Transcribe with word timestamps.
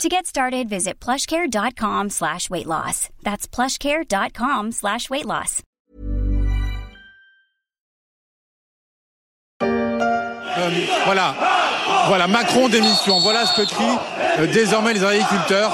To 0.00 0.08
get 0.08 0.26
started, 0.26 0.68
visit 0.68 0.98
plushcare.com 0.98 2.10
slash 2.10 2.50
weight 2.50 2.66
loss. 2.66 3.08
That's 3.22 3.46
plushcare.com 3.46 4.72
slash 4.72 5.08
weight 5.10 5.26
loss. 5.26 5.62
Euh, 9.62 10.70
voilà, 11.04 11.34
voilà, 12.08 12.26
Macron 12.26 12.68
démission. 12.68 13.18
Voilà 13.20 13.46
ce 13.46 13.62
que 13.62 13.66
crient 13.66 13.98
euh, 14.38 14.46
désormais 14.52 14.92
les 14.92 15.04
agriculteurs. 15.04 15.72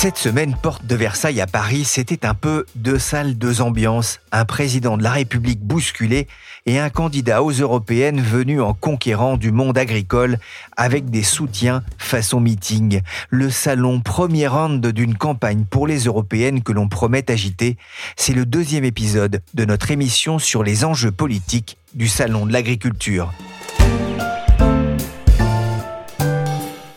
Cette 0.00 0.16
semaine, 0.16 0.56
porte 0.56 0.86
de 0.86 0.96
Versailles 0.96 1.42
à 1.42 1.46
Paris, 1.46 1.84
c'était 1.84 2.24
un 2.24 2.32
peu 2.32 2.64
deux 2.74 2.98
salles, 2.98 3.36
deux 3.36 3.60
ambiances, 3.60 4.20
un 4.32 4.46
président 4.46 4.96
de 4.96 5.02
la 5.02 5.10
République 5.10 5.60
bousculé 5.60 6.26
et 6.64 6.78
un 6.78 6.88
candidat 6.88 7.42
aux 7.42 7.50
européennes 7.50 8.22
venu 8.22 8.62
en 8.62 8.72
conquérant 8.72 9.36
du 9.36 9.52
monde 9.52 9.76
agricole 9.76 10.38
avec 10.78 11.10
des 11.10 11.22
soutiens 11.22 11.82
façon 11.98 12.40
meeting. 12.40 13.02
Le 13.28 13.50
salon 13.50 14.00
premier 14.00 14.46
round 14.46 14.86
d'une 14.86 15.18
campagne 15.18 15.66
pour 15.68 15.86
les 15.86 16.04
européennes 16.04 16.62
que 16.62 16.72
l'on 16.72 16.88
promet 16.88 17.30
agiter, 17.30 17.76
c'est 18.16 18.32
le 18.32 18.46
deuxième 18.46 18.86
épisode 18.86 19.42
de 19.52 19.64
notre 19.66 19.90
émission 19.90 20.38
sur 20.38 20.62
les 20.62 20.86
enjeux 20.86 21.12
politiques 21.12 21.76
du 21.92 22.08
salon 22.08 22.46
de 22.46 22.54
l'agriculture. 22.54 23.34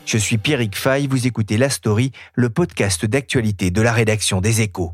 Je 0.05 0.17
suis 0.17 0.37
Pierrick 0.37 0.77
Fay, 0.77 1.07
vous 1.07 1.27
écoutez 1.27 1.57
La 1.57 1.69
Story, 1.69 2.11
le 2.35 2.49
podcast 2.49 3.05
d'actualité 3.05 3.71
de 3.71 3.81
la 3.81 3.93
rédaction 3.93 4.41
des 4.41 4.61
Échos. 4.61 4.93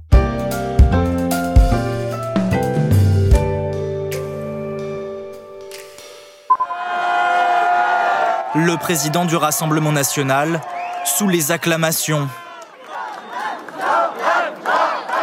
Le 8.55 8.77
président 8.77 9.25
du 9.25 9.35
Rassemblement 9.35 9.91
national, 9.91 10.61
sous 11.05 11.27
les 11.27 11.51
acclamations. 11.51 12.29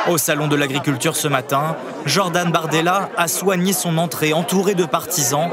Au 0.09 0.19
Salon 0.19 0.49
de 0.49 0.57
l'Agriculture 0.57 1.17
ce 1.17 1.29
matin, 1.29 1.77
Jordan 2.07 2.51
Bardella 2.51 3.09
a 3.17 3.29
soigné 3.29 3.73
son 3.73 3.99
entrée 3.99 4.33
entouré 4.33 4.75
de 4.75 4.85
partisans 4.85 5.51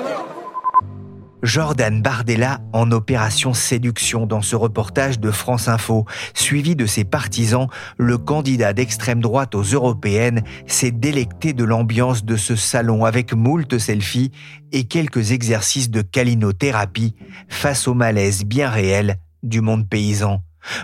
Jordan 1.44 2.02
Bardella 2.02 2.62
en 2.72 2.90
opération 2.92 3.54
séduction 3.54 4.26
dans 4.26 4.42
ce 4.42 4.56
reportage 4.56 5.20
de 5.20 5.30
France 5.30 5.68
Info. 5.68 6.06
Suivi 6.34 6.78
de 6.78 6.86
ses 6.86 7.04
partisans, 7.04 7.68
le 7.98 8.18
candidat 8.18 8.72
d'extrême 8.72 9.20
droite 9.20 9.54
aux 9.54 9.64
européennes 9.64 10.44
s'est 10.68 10.92
délecté 10.92 11.52
de 11.52 11.66
l'ambiance 11.66 12.24
de 12.24 12.38
ce 12.38 12.56
salon 12.56 13.04
avec 13.04 13.34
moult 13.34 13.78
selfies 13.78 14.32
et 14.72 14.86
quelques 14.86 15.34
exercices 15.34 15.90
de 15.90 16.02
calinothérapie 16.02 17.14
face 17.50 17.90
au 17.90 17.94
malaise 17.94 18.46
bien 18.46 18.70
réel 18.70 19.18
du 19.44 19.60
monde 19.60 19.90
paysan. 19.90 20.42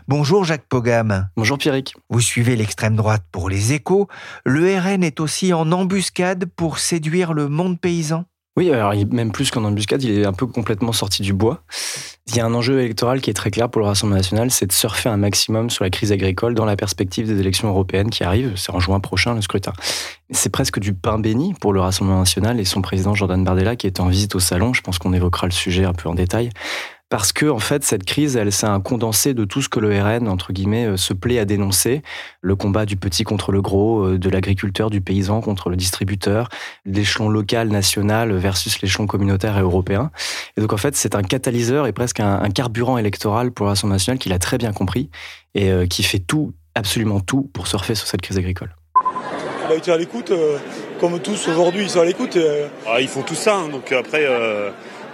Bonjour 0.09 0.43
Jacques 0.43 0.67
Pogam. 0.67 1.29
Bonjour 1.37 1.57
Pierrick. 1.57 1.95
Vous 2.09 2.19
suivez 2.19 2.57
l'extrême 2.57 2.97
droite 2.97 3.23
pour 3.31 3.49
les 3.49 3.71
échos. 3.71 4.09
Le 4.45 4.77
RN 4.77 5.05
est 5.05 5.21
aussi 5.21 5.53
en 5.53 5.71
embuscade 5.71 6.45
pour 6.57 6.79
séduire 6.79 7.31
le 7.31 7.47
monde 7.47 7.79
paysan 7.79 8.25
oui, 8.57 8.71
alors 8.71 8.93
même 9.11 9.31
plus 9.31 9.51
qu'en 9.51 9.63
embuscade, 9.63 10.03
il 10.03 10.19
est 10.19 10.25
un 10.25 10.33
peu 10.33 10.45
complètement 10.45 10.91
sorti 10.91 11.21
du 11.21 11.33
bois. 11.33 11.61
Il 12.27 12.35
y 12.35 12.41
a 12.41 12.45
un 12.45 12.53
enjeu 12.53 12.79
électoral 12.79 13.21
qui 13.21 13.29
est 13.29 13.33
très 13.33 13.51
clair 13.51 13.69
pour 13.69 13.79
le 13.79 13.87
Rassemblement 13.87 14.17
national, 14.17 14.51
c'est 14.51 14.67
de 14.67 14.71
surfer 14.71 15.07
un 15.07 15.17
maximum 15.17 15.69
sur 15.69 15.83
la 15.83 15.89
crise 15.89 16.11
agricole 16.11 16.55
dans 16.55 16.65
la 16.65 16.75
perspective 16.75 17.25
des 17.25 17.39
élections 17.39 17.69
européennes 17.69 18.09
qui 18.09 18.23
arrivent. 18.23 18.53
C'est 18.55 18.71
en 18.71 18.79
juin 18.79 18.99
prochain 18.99 19.33
le 19.33 19.41
scrutin. 19.41 19.73
C'est 20.31 20.51
presque 20.51 20.79
du 20.79 20.93
pain 20.93 21.19
béni 21.19 21.53
pour 21.53 21.73
le 21.73 21.79
Rassemblement 21.79 22.19
national 22.19 22.59
et 22.59 22.65
son 22.65 22.81
président 22.81 23.15
Jordan 23.15 23.43
Bardella 23.43 23.75
qui 23.75 23.87
est 23.87 23.99
en 23.99 24.07
visite 24.07 24.35
au 24.35 24.39
salon. 24.39 24.73
Je 24.73 24.81
pense 24.81 24.99
qu'on 24.99 25.13
évoquera 25.13 25.47
le 25.47 25.53
sujet 25.53 25.85
un 25.85 25.93
peu 25.93 26.09
en 26.09 26.15
détail 26.15 26.49
parce 27.09 27.33
que 27.33 27.47
en 27.47 27.59
fait 27.59 27.83
cette 27.83 28.05
crise, 28.05 28.35
elle 28.35 28.51
c'est 28.51 28.67
un 28.67 28.79
condensé 28.79 29.33
de 29.33 29.43
tout 29.43 29.61
ce 29.61 29.69
que 29.69 29.79
le 29.79 29.99
RN 29.99 30.27
entre 30.27 30.53
guillemets 30.53 30.85
euh, 30.85 30.97
se 30.97 31.13
plaît 31.13 31.39
à 31.39 31.45
dénoncer, 31.45 32.03
le 32.41 32.55
combat 32.55 32.85
du 32.85 32.95
petit 32.97 33.23
contre 33.23 33.51
le 33.51 33.61
gros, 33.61 34.05
euh, 34.05 34.19
de 34.19 34.29
l'agriculteur, 34.29 34.91
du 34.91 35.01
paysan 35.01 35.41
contre 35.41 35.69
le 35.69 35.75
distributeur, 35.75 36.49
l'échelon 36.85 37.29
local, 37.29 37.69
national 37.69 38.31
versus 38.33 38.81
l'échelon 38.81 39.07
communautaire 39.07 39.57
et 39.57 39.61
européen. 39.61 40.11
Et 40.55 40.61
donc 40.61 40.71
en 40.71 40.77
fait 40.77 40.95
c'est 40.95 41.15
un 41.15 41.23
catalyseur 41.23 41.87
et 41.87 41.93
presque 41.93 42.19
un, 42.19 42.49
carburant 42.51 42.97
électoral 42.97 43.51
pour 43.51 43.65
l'Assemblée 43.65 43.95
nationale 43.95 44.19
qu'il 44.19 44.33
a 44.33 44.39
très 44.39 44.57
bien 44.57 44.71
compris 44.71 45.09
et 45.55 45.71
euh, 45.71 45.87
qui 45.87 46.03
fait 46.03 46.19
tout, 46.19 46.53
absolument 46.75 47.19
tout 47.19 47.49
pour 47.53 47.67
surfer 47.67 47.95
sur 47.95 48.07
cette 48.07 48.21
crise 48.21 48.37
agricole. 48.37 48.75
Il 49.67 49.73
a 49.73 49.75
été 49.75 49.91
à 49.91 49.97
l'écoute, 49.97 50.31
comme 50.99 51.19
tous 51.19 51.47
aujourd'hui, 51.47 51.83
ils 51.83 51.89
sont 51.89 51.99
à 51.99 52.05
l'écoute. 52.05 52.39
Ah, 52.87 52.99
ils 52.99 53.07
font 53.07 53.21
tout 53.21 53.35
ça, 53.35 53.55
hein. 53.55 53.69
donc 53.69 53.91
après, 53.91 54.25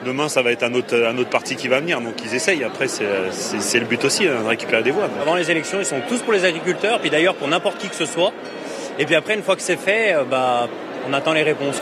Demain, 0.03 0.27
ça 0.27 0.41
va 0.41 0.51
être 0.51 0.63
un 0.63 0.73
autre, 0.73 1.29
parti 1.29 1.55
qui 1.55 1.67
va 1.67 1.79
venir, 1.79 2.01
donc 2.01 2.15
ils 2.23 2.35
essayent. 2.35 2.63
Après, 2.63 2.87
c'est 2.87 3.79
le 3.79 3.85
but 3.85 4.03
aussi, 4.03 4.27
hein, 4.27 4.41
de 4.43 4.47
récupérer 4.47 4.83
des 4.83 4.91
voix. 4.91 5.09
Avant 5.21 5.35
les 5.35 5.49
élections, 5.49 5.79
ils 5.79 5.85
sont 5.85 6.01
tous 6.07 6.19
pour 6.19 6.33
les 6.33 6.45
agriculteurs, 6.45 6.99
puis 6.99 7.09
d'ailleurs 7.09 7.35
pour 7.35 7.47
n'importe 7.47 7.77
qui 7.77 7.87
que 7.87 7.95
ce 7.95 8.05
soit. 8.05 8.33
Et 8.99 9.05
puis 9.05 9.15
après, 9.15 9.35
une 9.35 9.43
fois 9.43 9.55
que 9.55 9.61
c'est 9.61 9.77
fait, 9.77 10.13
euh, 10.13 10.23
bah, 10.23 10.67
on 11.07 11.13
attend 11.13 11.33
les 11.33 11.43
réponses. 11.43 11.81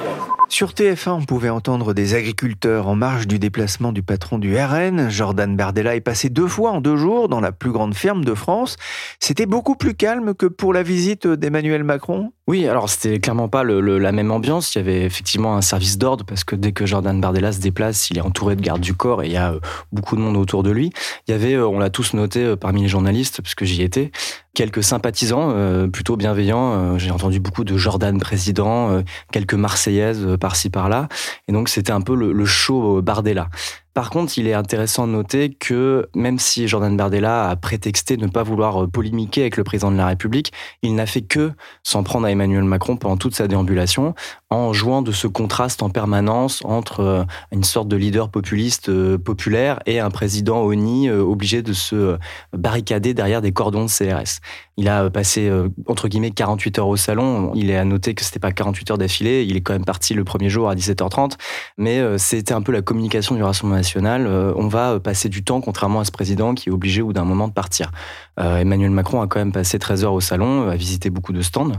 Sur 0.49 0.71
TF1, 0.71 1.11
on 1.11 1.23
pouvait 1.23 1.49
entendre 1.49 1.93
des 1.93 2.15
agriculteurs 2.15 2.87
en 2.87 2.95
marge 2.95 3.27
du 3.27 3.39
déplacement 3.39 3.91
du 3.91 4.03
patron 4.03 4.37
du 4.37 4.55
RN. 4.57 5.09
Jordan 5.09 5.55
Bardella 5.55 5.95
est 5.95 6.01
passé 6.01 6.29
deux 6.29 6.47
fois 6.47 6.71
en 6.71 6.81
deux 6.81 6.97
jours 6.97 7.29
dans 7.29 7.39
la 7.39 7.51
plus 7.51 7.71
grande 7.71 7.95
ferme 7.95 8.23
de 8.23 8.33
France. 8.33 8.77
C'était 9.19 9.45
beaucoup 9.45 9.75
plus 9.75 9.95
calme 9.95 10.33
que 10.33 10.45
pour 10.45 10.73
la 10.73 10.83
visite 10.83 11.27
d'Emmanuel 11.27 11.83
Macron? 11.83 12.31
Oui, 12.45 12.67
alors 12.67 12.89
c'était 12.89 13.19
clairement 13.19 13.47
pas 13.47 13.63
la 13.63 14.11
même 14.11 14.31
ambiance. 14.31 14.75
Il 14.75 14.79
y 14.79 14.81
avait 14.81 15.03
effectivement 15.03 15.55
un 15.55 15.61
service 15.61 15.97
d'ordre 15.97 16.25
parce 16.25 16.43
que 16.43 16.55
dès 16.55 16.73
que 16.73 16.85
Jordan 16.85 17.19
Bardella 17.21 17.53
se 17.53 17.59
déplace, 17.59 18.09
il 18.09 18.17
est 18.17 18.21
entouré 18.21 18.57
de 18.57 18.61
gardes 18.61 18.81
du 18.81 18.93
corps 18.93 19.23
et 19.23 19.27
il 19.27 19.31
y 19.31 19.37
a 19.37 19.53
euh, 19.53 19.59
beaucoup 19.93 20.17
de 20.17 20.21
monde 20.21 20.35
autour 20.35 20.61
de 20.61 20.69
lui. 20.69 20.91
Il 21.27 21.31
y 21.31 21.33
avait, 21.33 21.53
euh, 21.53 21.67
on 21.67 21.79
l'a 21.79 21.89
tous 21.89 22.13
noté 22.13 22.43
euh, 22.43 22.55
parmi 22.57 22.81
les 22.81 22.89
journalistes, 22.89 23.41
puisque 23.41 23.63
j'y 23.63 23.81
étais, 23.81 24.11
quelques 24.53 24.83
sympathisants 24.83 25.53
plutôt 25.91 26.15
bienveillants. 26.15 26.97
J'ai 26.97 27.11
entendu 27.11 27.39
beaucoup 27.39 27.63
de 27.63 27.77
Jordan 27.77 28.19
président, 28.19 29.03
quelques 29.31 29.53
Marseillaises 29.55 30.37
par-ci 30.39 30.69
par-là. 30.69 31.07
Et 31.47 31.51
donc 31.51 31.69
c'était 31.69 31.91
un 31.91 32.01
peu 32.01 32.15
le, 32.15 32.31
le 32.31 32.45
show 32.45 33.01
Bardella. 33.01 33.49
Par 33.93 34.09
contre, 34.09 34.39
il 34.39 34.47
est 34.47 34.53
intéressant 34.53 35.05
de 35.05 35.11
noter 35.11 35.53
que 35.53 36.07
même 36.15 36.39
si 36.39 36.67
Jordan 36.67 36.97
Bardella 36.97 37.49
a 37.49 37.55
prétexté 37.55 38.17
ne 38.17 38.25
pas 38.25 38.41
vouloir 38.41 38.83
euh, 38.83 38.87
polémiquer 38.87 39.41
avec 39.41 39.55
le 39.55 39.63
président 39.63 39.91
de 39.91 39.97
la 39.97 40.07
République, 40.07 40.51
il 40.81 40.95
n'a 40.95 41.05
fait 41.05 41.21
que 41.21 41.51
s'en 41.83 42.01
prendre 42.01 42.25
à 42.25 42.31
Emmanuel 42.31 42.63
Macron 42.63 42.97
pendant 42.97 43.17
toute 43.17 43.35
sa 43.35 43.47
déambulation, 43.47 44.15
en 44.49 44.73
jouant 44.73 45.03
de 45.03 45.11
ce 45.11 45.27
contraste 45.27 45.83
en 45.83 45.91
permanence 45.91 46.63
entre 46.65 47.01
euh, 47.01 47.23
une 47.51 47.63
sorte 47.63 47.87
de 47.87 47.95
leader 47.95 48.29
populiste 48.29 48.89
euh, 48.89 49.19
populaire 49.19 49.79
et 49.85 49.99
un 49.99 50.09
président 50.09 50.63
ONI 50.63 51.11
obligé 51.11 51.61
de 51.61 51.73
se 51.73 52.17
barricader 52.51 53.13
derrière 53.13 53.41
des 53.41 53.51
cordons 53.51 53.85
de 53.85 53.89
CRS. 53.89 54.39
Il 54.77 54.89
a 54.89 55.09
passé, 55.09 55.51
entre 55.87 56.07
guillemets, 56.07 56.31
48 56.31 56.79
heures 56.79 56.87
au 56.87 56.97
salon. 56.97 57.51
Il 57.55 57.69
est 57.69 57.77
à 57.77 57.85
noter 57.85 58.13
que 58.15 58.23
c'était 58.23 58.39
pas 58.39 58.51
48 58.51 58.91
heures 58.91 58.97
d'affilée. 58.97 59.43
Il 59.43 59.55
est 59.55 59.61
quand 59.61 59.73
même 59.73 59.85
parti 59.85 60.13
le 60.13 60.23
premier 60.23 60.49
jour 60.49 60.69
à 60.69 60.75
17h30. 60.75 61.33
Mais 61.77 62.01
c'était 62.17 62.53
un 62.53 62.61
peu 62.61 62.71
la 62.71 62.81
communication 62.81 63.35
du 63.35 63.43
Rassemblement 63.43 63.73
euh, 64.03 64.53
on 64.55 64.67
va 64.67 64.99
passer 64.99 65.29
du 65.29 65.43
temps, 65.43 65.61
contrairement 65.61 65.99
à 65.99 66.05
ce 66.05 66.11
président 66.11 66.53
qui 66.53 66.69
est 66.69 66.71
obligé 66.71 67.01
bout 67.01 67.13
d'un 67.13 67.25
moment 67.25 67.47
de 67.47 67.53
partir. 67.53 67.91
Euh, 68.39 68.57
Emmanuel 68.57 68.91
Macron 68.91 69.21
a 69.21 69.27
quand 69.27 69.39
même 69.39 69.51
passé 69.51 69.79
13 69.79 70.05
heures 70.05 70.13
au 70.13 70.21
salon, 70.21 70.69
a 70.69 70.75
visité 70.75 71.09
beaucoup 71.09 71.33
de 71.33 71.41
stands. 71.41 71.71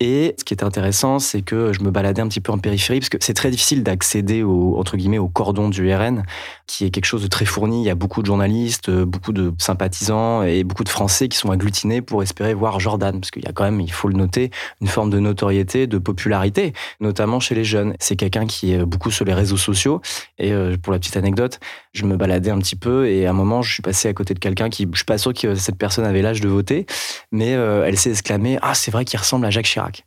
Et 0.00 0.34
ce 0.38 0.44
qui 0.44 0.54
est 0.54 0.62
intéressant, 0.62 1.18
c'est 1.18 1.42
que 1.42 1.72
je 1.72 1.80
me 1.80 1.90
baladais 1.90 2.22
un 2.22 2.28
petit 2.28 2.40
peu 2.40 2.52
en 2.52 2.58
périphérie, 2.58 3.00
parce 3.00 3.08
que 3.08 3.18
c'est 3.20 3.34
très 3.34 3.50
difficile 3.50 3.82
d'accéder 3.82 4.42
au, 4.42 4.78
entre 4.78 4.96
guillemets, 4.96 5.18
au 5.18 5.28
cordon 5.28 5.68
du 5.68 5.92
RN, 5.92 6.24
qui 6.72 6.86
est 6.86 6.90
quelque 6.90 7.04
chose 7.04 7.22
de 7.22 7.28
très 7.28 7.44
fourni. 7.44 7.82
Il 7.82 7.86
y 7.86 7.90
a 7.90 7.94
beaucoup 7.94 8.22
de 8.22 8.26
journalistes, 8.26 8.90
beaucoup 8.90 9.32
de 9.32 9.52
sympathisants 9.58 10.42
et 10.42 10.64
beaucoup 10.64 10.84
de 10.84 10.88
Français 10.88 11.28
qui 11.28 11.36
sont 11.36 11.50
agglutinés 11.50 12.00
pour 12.00 12.22
espérer 12.22 12.54
voir 12.54 12.80
Jordan, 12.80 13.20
parce 13.20 13.30
qu'il 13.30 13.44
y 13.44 13.48
a 13.48 13.52
quand 13.52 13.64
même, 13.64 13.80
il 13.80 13.92
faut 13.92 14.08
le 14.08 14.14
noter, 14.14 14.50
une 14.80 14.88
forme 14.88 15.10
de 15.10 15.18
notoriété, 15.18 15.86
de 15.86 15.98
popularité, 15.98 16.72
notamment 17.00 17.40
chez 17.40 17.54
les 17.54 17.64
jeunes. 17.64 17.94
C'est 18.00 18.16
quelqu'un 18.16 18.46
qui 18.46 18.72
est 18.72 18.84
beaucoup 18.86 19.10
sur 19.10 19.26
les 19.26 19.34
réseaux 19.34 19.58
sociaux. 19.58 20.00
Et 20.38 20.52
euh, 20.52 20.76
pour 20.82 20.94
la 20.94 20.98
petite 20.98 21.18
anecdote, 21.18 21.60
je 21.92 22.06
me 22.06 22.16
baladais 22.16 22.50
un 22.50 22.58
petit 22.58 22.76
peu 22.76 23.06
et 23.06 23.26
à 23.26 23.30
un 23.30 23.34
moment, 23.34 23.60
je 23.60 23.70
suis 23.70 23.82
passé 23.82 24.08
à 24.08 24.14
côté 24.14 24.32
de 24.32 24.38
quelqu'un 24.38 24.70
qui, 24.70 24.88
je 24.90 24.96
suis 24.96 25.04
pas 25.04 25.18
sûr 25.18 25.34
que 25.34 25.54
cette 25.54 25.76
personne 25.76 26.06
avait 26.06 26.22
l'âge 26.22 26.40
de 26.40 26.48
voter, 26.48 26.86
mais 27.32 27.54
euh, 27.54 27.84
elle 27.86 27.98
s'est 27.98 28.10
exclamée 28.10 28.58
Ah, 28.62 28.74
c'est 28.74 28.90
vrai 28.90 29.04
qu'il 29.04 29.18
ressemble 29.18 29.44
à 29.44 29.50
Jacques 29.50 29.66
Chirac. 29.66 30.04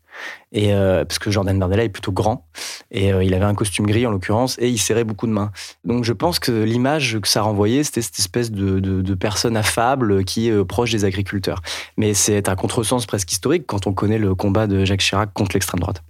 Et 0.52 0.72
parce 0.72 1.20
que 1.20 1.32
Jordan 1.32 1.58
Bardella 1.60 1.84
est 1.84 1.90
plutôt 1.90 2.12
grand 2.14 2.48
et 2.90 3.10
il 3.10 3.34
avait 3.34 3.46
un 3.46 3.56
costume 3.56 3.86
gris 3.86 4.08
en 4.08 4.12
l'occurrence 4.12 4.58
et 4.60 4.70
il 4.70 4.78
serrait 4.78 5.04
beaucoup 5.04 5.28
de 5.28 5.32
mains. 5.32 5.52
Donc 5.84 6.06
je 6.06 6.14
pense 6.14 6.40
que 6.40 6.52
l'image 6.52 7.20
que 7.20 7.28
ça 7.28 7.42
renvoyait, 7.42 7.84
c'était 7.84 8.02
cette 8.02 8.20
espèce 8.20 8.52
de, 8.52 9.14
personne 9.16 9.58
affable 9.58 10.24
qui 10.24 10.48
est 10.48 10.66
proche 10.66 10.92
des 10.92 11.04
agriculteurs. 11.04 11.62
Mais 11.98 12.14
c'est 12.14 12.48
un 12.48 12.56
contresens 12.56 13.06
presque 13.06 13.32
historique 13.32 13.66
quand 13.68 13.88
on 13.88 13.94
connaît 13.94 14.18
le 14.18 14.34
combat 14.34 14.68
de 14.68 14.86
Jacques 14.86 15.02
Chirac 15.02 15.34
contre 15.34 15.56
l'extrême 15.56 15.80
droite. 15.82 16.04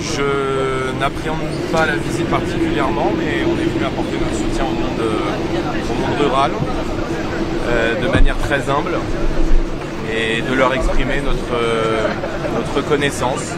Je 0.00 0.98
n'appréhende 0.98 1.38
pas 1.72 1.86
la 1.86 1.96
visite 1.96 2.28
particulièrement, 2.28 3.12
mais 3.16 3.44
on 3.46 3.58
est 3.58 3.64
venu 3.64 3.84
apporter 3.84 4.18
notre 4.18 4.34
soutien 4.34 4.64
au 4.64 4.74
monde 4.74 6.20
rural 6.20 6.52
de 8.02 8.08
manière 8.08 8.36
très 8.38 8.68
humble 8.70 8.98
et 10.10 10.42
de 10.42 10.54
leur 10.54 10.72
exprimer 10.74 11.20
notre, 11.20 11.58
notre 12.54 12.74
reconnaissance. 12.76 13.54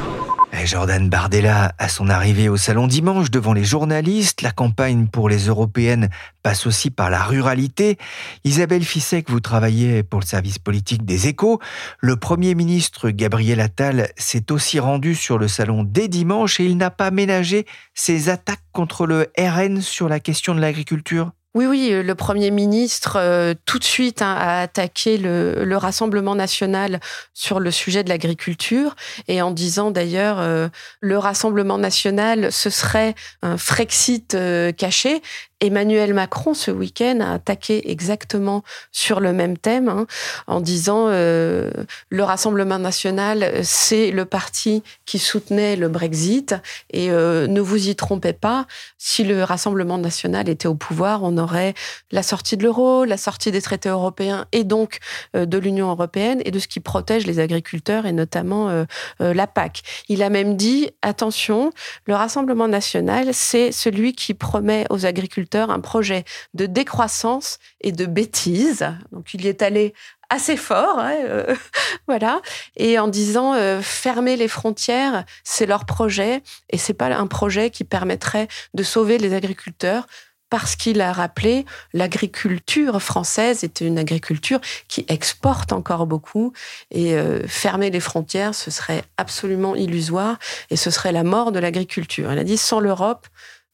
Jordan 0.64 1.08
Bardella, 1.08 1.72
à 1.78 1.88
son 1.88 2.08
arrivée 2.08 2.48
au 2.48 2.56
salon 2.56 2.86
dimanche 2.86 3.30
devant 3.30 3.52
les 3.52 3.64
journalistes, 3.64 4.42
la 4.42 4.50
campagne 4.50 5.06
pour 5.06 5.28
les 5.28 5.46
européennes 5.46 6.10
passe 6.42 6.66
aussi 6.66 6.90
par 6.90 7.10
la 7.10 7.22
ruralité. 7.22 7.96
Isabelle 8.44 8.84
Fissek, 8.84 9.30
vous 9.30 9.40
travaillez 9.40 10.02
pour 10.02 10.20
le 10.20 10.26
service 10.26 10.58
politique 10.58 11.04
des 11.04 11.28
échos. 11.28 11.60
Le 12.00 12.16
Premier 12.16 12.54
ministre 12.54 13.10
Gabriel 13.10 13.60
Attal 13.60 14.10
s'est 14.16 14.52
aussi 14.52 14.78
rendu 14.78 15.14
sur 15.14 15.38
le 15.38 15.48
salon 15.48 15.84
dès 15.84 16.08
dimanche 16.08 16.60
et 16.60 16.64
il 16.64 16.76
n'a 16.76 16.90
pas 16.90 17.10
ménagé 17.10 17.66
ses 17.94 18.28
attaques 18.28 18.64
contre 18.72 19.06
le 19.06 19.32
RN 19.38 19.80
sur 19.80 20.08
la 20.08 20.20
question 20.20 20.54
de 20.54 20.60
l'agriculture. 20.60 21.30
Oui, 21.58 21.66
oui, 21.66 21.88
euh, 21.90 22.04
le 22.04 22.14
Premier 22.14 22.52
ministre, 22.52 23.16
euh, 23.16 23.52
tout 23.66 23.80
de 23.80 23.84
suite, 23.84 24.22
hein, 24.22 24.32
a 24.38 24.60
attaqué 24.60 25.18
le, 25.18 25.76
Rassemblement 25.76 26.36
national 26.36 27.00
sur 27.34 27.58
le 27.58 27.72
sujet 27.72 28.04
de 28.04 28.08
l'agriculture, 28.08 28.94
et 29.26 29.42
en 29.42 29.50
disant 29.50 29.90
d'ailleurs, 29.90 30.38
euh, 30.38 30.68
le 31.00 31.18
Rassemblement 31.18 31.76
national, 31.76 32.52
ce 32.52 32.70
serait 32.70 33.16
un 33.42 33.56
Frexit 33.56 34.36
caché, 34.76 35.20
Emmanuel 35.60 36.14
Macron, 36.14 36.54
ce 36.54 36.70
week-end, 36.70 37.18
a 37.20 37.32
attaqué 37.32 37.90
exactement 37.90 38.62
sur 38.92 39.18
le 39.18 39.32
même 39.32 39.58
thème, 39.58 39.88
hein, 39.88 40.06
en 40.46 40.60
disant 40.60 41.06
euh, 41.08 41.70
le 42.10 42.22
Rassemblement 42.22 42.78
national, 42.78 43.64
c'est 43.64 44.12
le 44.12 44.24
parti 44.24 44.84
qui 45.04 45.18
soutenait 45.18 45.74
le 45.74 45.88
Brexit, 45.88 46.54
et 46.92 47.10
euh, 47.10 47.48
ne 47.48 47.60
vous 47.60 47.88
y 47.88 47.96
trompez 47.96 48.34
pas, 48.34 48.66
si 48.98 49.24
le 49.24 49.42
Rassemblement 49.42 49.98
national 49.98 50.48
était 50.48 50.68
au 50.68 50.76
pouvoir, 50.76 51.24
on 51.24 51.36
aurait 51.38 51.74
la 52.12 52.22
sortie 52.22 52.56
de 52.56 52.62
l'euro, 52.62 53.04
la 53.04 53.16
sortie 53.16 53.50
des 53.50 53.62
traités 53.62 53.88
européens, 53.88 54.46
et 54.52 54.62
donc 54.62 54.98
euh, 55.34 55.44
de 55.44 55.58
l'Union 55.58 55.90
européenne, 55.90 56.40
et 56.44 56.52
de 56.52 56.58
ce 56.60 56.68
qui 56.68 56.78
protège 56.78 57.26
les 57.26 57.40
agriculteurs, 57.40 58.06
et 58.06 58.12
notamment 58.12 58.84
la 59.18 59.46
PAC. 59.46 59.82
Il 60.08 60.22
a 60.22 60.30
même 60.30 60.56
dit, 60.56 60.90
attention, 61.02 61.72
le 62.06 62.14
Rassemblement 62.14 62.68
national, 62.68 63.30
c'est 63.32 63.72
celui 63.72 64.12
qui 64.12 64.34
promet 64.34 64.84
aux 64.90 65.06
agriculteurs 65.06 65.47
un 65.56 65.80
projet 65.80 66.24
de 66.54 66.66
décroissance 66.66 67.58
et 67.80 67.92
de 67.92 68.06
bêtise. 68.06 68.86
Donc 69.12 69.34
il 69.34 69.44
y 69.44 69.48
est 69.48 69.62
allé 69.62 69.94
assez 70.30 70.56
fort, 70.56 70.98
hein, 70.98 71.16
euh, 71.24 71.54
voilà, 72.08 72.42
et 72.76 72.98
en 72.98 73.08
disant 73.08 73.54
euh, 73.54 73.80
fermer 73.80 74.36
les 74.36 74.48
frontières, 74.48 75.24
c'est 75.42 75.66
leur 75.66 75.86
projet 75.86 76.42
et 76.70 76.78
c'est 76.78 76.94
pas 76.94 77.06
un 77.06 77.26
projet 77.26 77.70
qui 77.70 77.84
permettrait 77.84 78.48
de 78.74 78.82
sauver 78.82 79.18
les 79.18 79.32
agriculteurs 79.34 80.06
parce 80.50 80.76
qu'il 80.76 81.00
a 81.00 81.12
rappelé 81.12 81.66
l'agriculture 81.92 83.02
française 83.02 83.64
était 83.64 83.86
une 83.86 83.98
agriculture 83.98 84.60
qui 84.88 85.04
exporte 85.08 85.72
encore 85.72 86.06
beaucoup 86.06 86.52
et 86.90 87.14
euh, 87.14 87.46
fermer 87.46 87.90
les 87.90 88.00
frontières 88.00 88.54
ce 88.54 88.70
serait 88.70 89.02
absolument 89.16 89.76
illusoire 89.76 90.38
et 90.70 90.76
ce 90.76 90.90
serait 90.90 91.12
la 91.12 91.24
mort 91.24 91.52
de 91.52 91.58
l'agriculture. 91.58 92.32
Il 92.32 92.38
a 92.38 92.44
dit 92.44 92.56
sans 92.56 92.80
l'Europe 92.80 93.26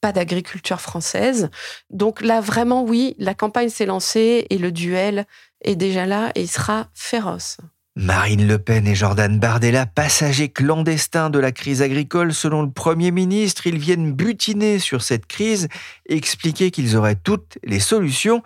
pas 0.05 0.13
d'agriculture 0.13 0.83
française. 0.83 1.49
Donc 1.89 2.21
là, 2.21 2.43
vraiment, 2.43 2.85
oui, 2.85 3.15
la 3.19 3.33
campagne 3.33 3.71
s'est 3.71 3.87
lancée 3.87 4.47
et 4.51 4.59
le 4.59 4.71
duel 4.71 5.25
est 5.63 5.77
déjà 5.77 6.05
là 6.05 6.31
et 6.35 6.43
il 6.43 6.47
sera 6.47 6.89
féroce. 6.93 7.57
Marine 7.97 8.47
Le 8.47 8.59
Pen 8.59 8.87
et 8.87 8.95
Jordan 8.95 9.39
Bardella, 9.39 9.87
passagers 9.87 10.51
clandestins 10.51 11.31
de 11.31 11.39
la 11.39 11.53
crise 11.53 11.81
agricole, 11.81 12.35
selon 12.35 12.61
le 12.61 12.71
Premier 12.71 13.13
ministre, 13.13 13.67
ils 13.67 13.79
viennent 13.79 14.13
butiner 14.13 14.79
sur 14.79 15.01
cette 15.01 15.25
crise, 15.25 15.69
expliquer 16.07 16.71
qu'ils 16.71 16.99
auraient 16.99 17.17
toutes 17.17 17.57
les 17.65 17.81
solutions. 17.81 18.43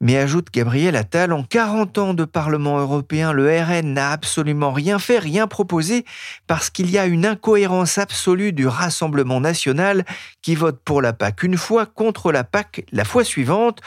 Mais 0.00 0.16
ajoute 0.16 0.52
Gabriel 0.52 0.94
Attal, 0.94 1.32
en 1.32 1.42
40 1.42 1.98
ans 1.98 2.14
de 2.14 2.24
Parlement 2.24 2.78
européen, 2.78 3.32
le 3.32 3.48
RN 3.60 3.94
n'a 3.94 4.12
absolument 4.12 4.70
rien 4.70 5.00
fait, 5.00 5.18
rien 5.18 5.48
proposé, 5.48 6.04
parce 6.46 6.70
qu'il 6.70 6.88
y 6.88 6.98
a 6.98 7.06
une 7.06 7.26
incohérence 7.26 7.98
absolue 7.98 8.52
du 8.52 8.68
Rassemblement 8.68 9.40
national 9.40 10.04
qui 10.40 10.54
vote 10.54 10.80
pour 10.84 11.02
la 11.02 11.12
PAC 11.12 11.42
une 11.42 11.56
fois, 11.56 11.84
contre 11.84 12.30
la 12.30 12.44
PAC 12.44 12.84
la 12.92 13.04
fois 13.04 13.24
suivante. 13.24 13.80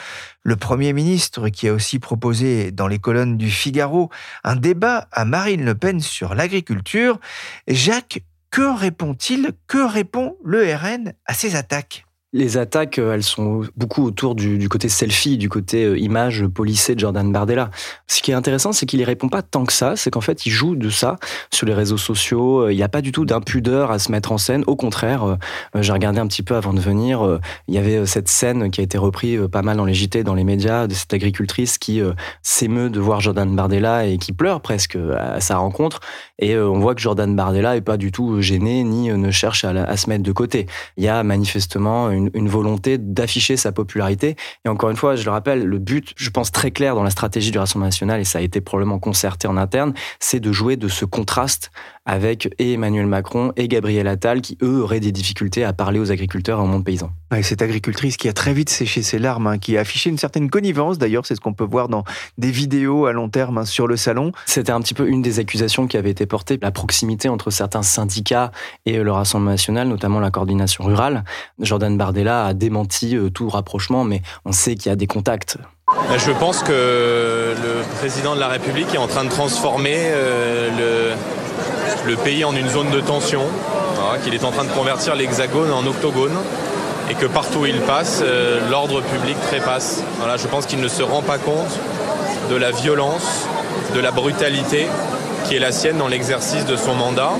Le 0.44 0.58
Premier 0.58 0.92
ministre, 0.92 1.48
qui 1.48 1.69
a 1.69 1.74
aussi 1.74 1.98
proposé 1.98 2.72
dans 2.72 2.88
les 2.88 3.00
colonnes 3.00 3.38
du 3.38 3.50
Figaro 3.50 4.10
un 4.44 4.57
débat 4.57 5.07
à 5.14 5.24
Marine 5.24 5.64
Le 5.64 5.75
Pen 5.75 6.02
sur 6.02 6.36
l'agriculture, 6.36 7.22
Jacques, 7.69 8.22
que 8.50 8.78
répond-il 8.78 9.54
Que 9.66 9.78
répond 9.78 10.36
le 10.44 10.75
RN 10.75 11.14
à 11.25 11.34
ces 11.34 11.56
attaques? 11.56 12.06
Les 12.33 12.57
attaques, 12.57 12.98
euh, 12.98 13.13
elles 13.13 13.24
sont 13.24 13.62
beaucoup 13.75 14.06
autour 14.06 14.36
du, 14.36 14.69
côté 14.69 14.88
selfie, 14.88 15.38
du 15.38 15.50
côté 15.50 15.83
euh, 15.83 16.00
image 16.00 16.48
policée 16.48 16.95
de 16.95 17.00
Jordan 17.00 17.30
Bardella. 17.30 17.72
Ce 18.07 18.22
qui 18.22 18.31
est 18.31 18.33
intéressant, 18.33 18.72
c'est 18.72 18.86
qu'il 18.86 19.01
y 19.01 19.04
répond 19.04 19.28
pas 19.28 19.42
tant 19.42 19.66
que 19.66 19.74
ça. 19.74 19.95
C'est 19.98 20.12
qu'en 20.12 20.22
fait, 20.22 20.45
il 20.45 20.50
joue 20.50 20.75
de 20.75 20.89
ça 20.89 21.18
sur 21.54 21.68
les 21.68 21.74
réseaux 21.74 21.98
sociaux. 21.98 22.69
Il 22.69 22.75
n'y 22.75 22.83
a 22.83 22.89
pas 22.89 23.01
du 23.01 23.12
tout 23.12 23.25
d'impudeur 23.25 23.92
à 23.92 24.00
se 24.00 24.12
mettre 24.12 24.31
en 24.31 24.38
scène. 24.38 24.63
Au 24.68 24.78
contraire, 24.78 25.25
euh, 25.25 25.38
j'ai 25.81 25.92
regardé 25.92 26.19
un 26.19 26.28
petit 26.28 26.44
peu 26.44 26.56
avant 26.56 26.74
de 26.74 26.80
venir. 26.80 27.39
Il 27.68 27.75
y 27.75 27.78
avait 27.78 28.06
cette 28.06 28.30
scène 28.30 28.72
qui 28.72 28.80
a 28.80 28.83
été 28.83 28.98
reprise 28.98 29.48
pas 29.51 29.62
mal 29.62 29.78
dans 29.78 29.86
les 29.86 29.94
JT, 29.94 30.24
dans 30.24 30.33
les 30.33 30.44
médias, 30.44 30.88
de 30.88 30.94
cette 30.94 31.13
agricultrice 31.13 31.78
qui 31.78 32.01
s'émeut 32.42 32.89
de 32.89 33.00
voir 33.00 33.19
Jordan 33.19 33.54
Bardella 33.56 34.06
et 34.06 34.18
qui 34.18 34.33
pleure 34.33 34.62
presque 34.62 34.98
à 35.18 35.39
sa 35.39 35.57
rencontre. 35.57 36.00
Et 36.39 36.57
on 36.57 36.80
voit 36.80 36.95
que 36.95 37.01
Jordan 37.01 37.36
Bardella 37.36 37.75
est 37.75 37.81
pas 37.81 37.98
du 37.98 38.12
tout 38.12 38.42
gêné 38.42 38.83
ni 38.83 39.10
ne 39.10 39.31
cherche 39.31 39.66
à, 39.66 39.69
à 39.69 39.98
se 39.98 40.10
mettre 40.10 40.24
de 40.24 40.31
côté. 40.31 40.68
Il 40.98 41.04
y 41.04 41.07
a 41.07 41.24
manifestement 41.24 42.10
une 42.12 42.20
une, 42.33 42.50
volonté 42.50 42.97
d'afficher 42.97 43.57
sa 43.57 43.71
popularité. 43.71 44.35
Et 44.65 44.69
encore 44.69 44.89
une 44.89 44.97
fois, 44.97 45.15
je 45.15 45.23
le 45.25 45.31
rappelle, 45.31 45.63
le 45.63 45.79
but, 45.79 46.13
je 46.15 46.29
pense 46.29 46.51
très 46.51 46.71
clair 46.71 46.95
dans 46.95 47.03
la 47.03 47.09
stratégie 47.09 47.51
du 47.51 47.57
Rassemblement 47.57 47.88
national, 47.88 48.19
et 48.19 48.25
ça 48.25 48.39
a 48.39 48.41
été 48.41 48.62
probablement 48.62 49.00
concerté 49.00 49.47
en 49.47 49.57
interne, 49.57 49.94
c'est 50.19 50.39
de 50.39 50.51
jouer 50.51 50.75
de 50.75 50.88
ce 50.88 51.06
contraste 51.06 51.71
avec 52.06 52.53
Emmanuel 52.57 53.06
Macron 53.06 53.51
et 53.57 53.68
Gabriel 53.68 54.07
Attal, 54.07 54.42
qui 54.42 54.57
eux 54.63 54.81
auraient 54.81 55.00
des 55.00 55.12
difficultés 55.12 55.63
à 55.63 55.74
parler 55.74 56.00
aux 56.00 56.12
agriculteurs 56.12 56.59
et 56.59 56.63
au 56.63 56.65
monde 56.65 56.83
paysan. 56.83 57.12
Et 57.36 57.44
cette 57.44 57.62
agricultrice 57.62 58.18
qui 58.18 58.27
a 58.27 58.33
très 58.33 58.53
vite 58.53 58.69
séché 58.69 59.01
ses 59.03 59.19
larmes, 59.19 59.48
hein, 59.48 59.57
qui 59.57 59.77
a 59.77 59.81
affiché 59.81 60.09
une 60.09 60.18
certaine 60.18 60.50
connivence, 60.50 60.98
d'ailleurs, 60.98 61.25
c'est 61.25 61.36
ce 61.36 61.42
qu'on 61.42 61.53
peut 61.53 61.63
voir 61.65 61.89
dans 61.89 62.03
des 62.38 62.51
vidéos 62.51 63.06
à 63.06 63.13
long 63.13 63.30
terme 63.30 63.59
hein, 63.59 63.65
sur 63.65 63.88
le 63.88 63.98
salon. 63.98 64.31
C'était 64.45 64.71
un 64.71 64.81
petit 64.81 64.94
peu 64.94 65.07
une 65.07 65.21
des 65.21 65.39
accusations 65.39 65.88
qui 65.88 65.98
avait 65.98 66.09
été 66.09 66.25
portée, 66.25 66.57
la 66.62 66.71
proximité 66.71 67.30
entre 67.30 67.51
certains 67.51 67.83
syndicats 67.83 68.52
et 68.85 68.97
le 68.97 69.11
Rassemblement 69.11 69.52
national, 69.52 69.87
notamment 69.87 70.19
la 70.19 70.31
coordination 70.31 70.83
rurale. 70.83 71.23
Jordan 71.59 71.97
Bardella 71.97 72.45
a 72.47 72.54
démenti 72.54 73.16
euh, 73.16 73.30
tout 73.30 73.49
rapprochement, 73.49 74.04
mais 74.04 74.21
on 74.45 74.52
sait 74.52 74.76
qu'il 74.76 74.90
y 74.90 74.94
a 74.94 74.95
des 74.95 75.07
contacts. 75.07 75.57
Je 76.18 76.31
pense 76.31 76.64
que 76.64 76.71
le 76.71 77.97
président 77.97 78.35
de 78.35 78.40
la 78.40 78.47
République 78.47 78.94
est 78.94 78.97
en 78.97 79.07
train 79.07 79.23
de 79.23 79.30
transformer 79.30 79.95
euh, 79.97 81.11
le 81.11 81.41
le 82.06 82.16
pays 82.16 82.44
en 82.44 82.56
une 82.56 82.70
zone 82.70 82.90
de 82.90 83.00
tension, 83.00 83.44
qu'il 84.24 84.34
est 84.34 84.44
en 84.44 84.52
train 84.52 84.66
de 84.66 84.72
convertir 84.72 85.16
l'hexagone 85.16 85.72
en 85.72 85.86
octogone 85.86 86.36
et 87.10 87.14
que 87.14 87.26
partout 87.26 87.60
où 87.60 87.66
il 87.66 87.80
passe, 87.81 88.22
euh, 88.24 88.60
l'ordre 88.70 89.02
public 89.02 89.36
trépasse. 89.48 90.04
Voilà, 90.20 90.38
je 90.38 90.48
pense 90.48 90.66
qu'il 90.66 90.80
ne 90.80 90.88
se 90.88 91.04
rend 91.04 91.22
pas 91.22 91.38
compte 91.38 91.80
de 92.50 92.56
la 92.56 92.72
violence, 92.72 93.46
de 93.96 94.00
la 94.00 94.12
brutalité 94.12 94.88
qui 95.46 95.56
est 95.56 95.60
la 95.60 95.72
sienne 95.72 95.98
dans 95.98 96.08
l'exercice 96.08 96.66
de 96.66 96.76
son 96.76 96.94
mandat. 96.94 97.31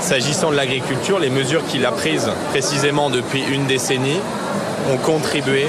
S'agissant 0.00 0.50
de 0.50 0.56
l'agriculture, 0.56 1.18
les 1.18 1.30
mesures 1.30 1.64
qu'il 1.66 1.86
a 1.86 1.92
prises 1.92 2.30
précisément 2.50 3.10
depuis 3.10 3.42
une 3.42 3.66
décennie 3.66 4.20
ont 4.92 4.98
contribué 4.98 5.68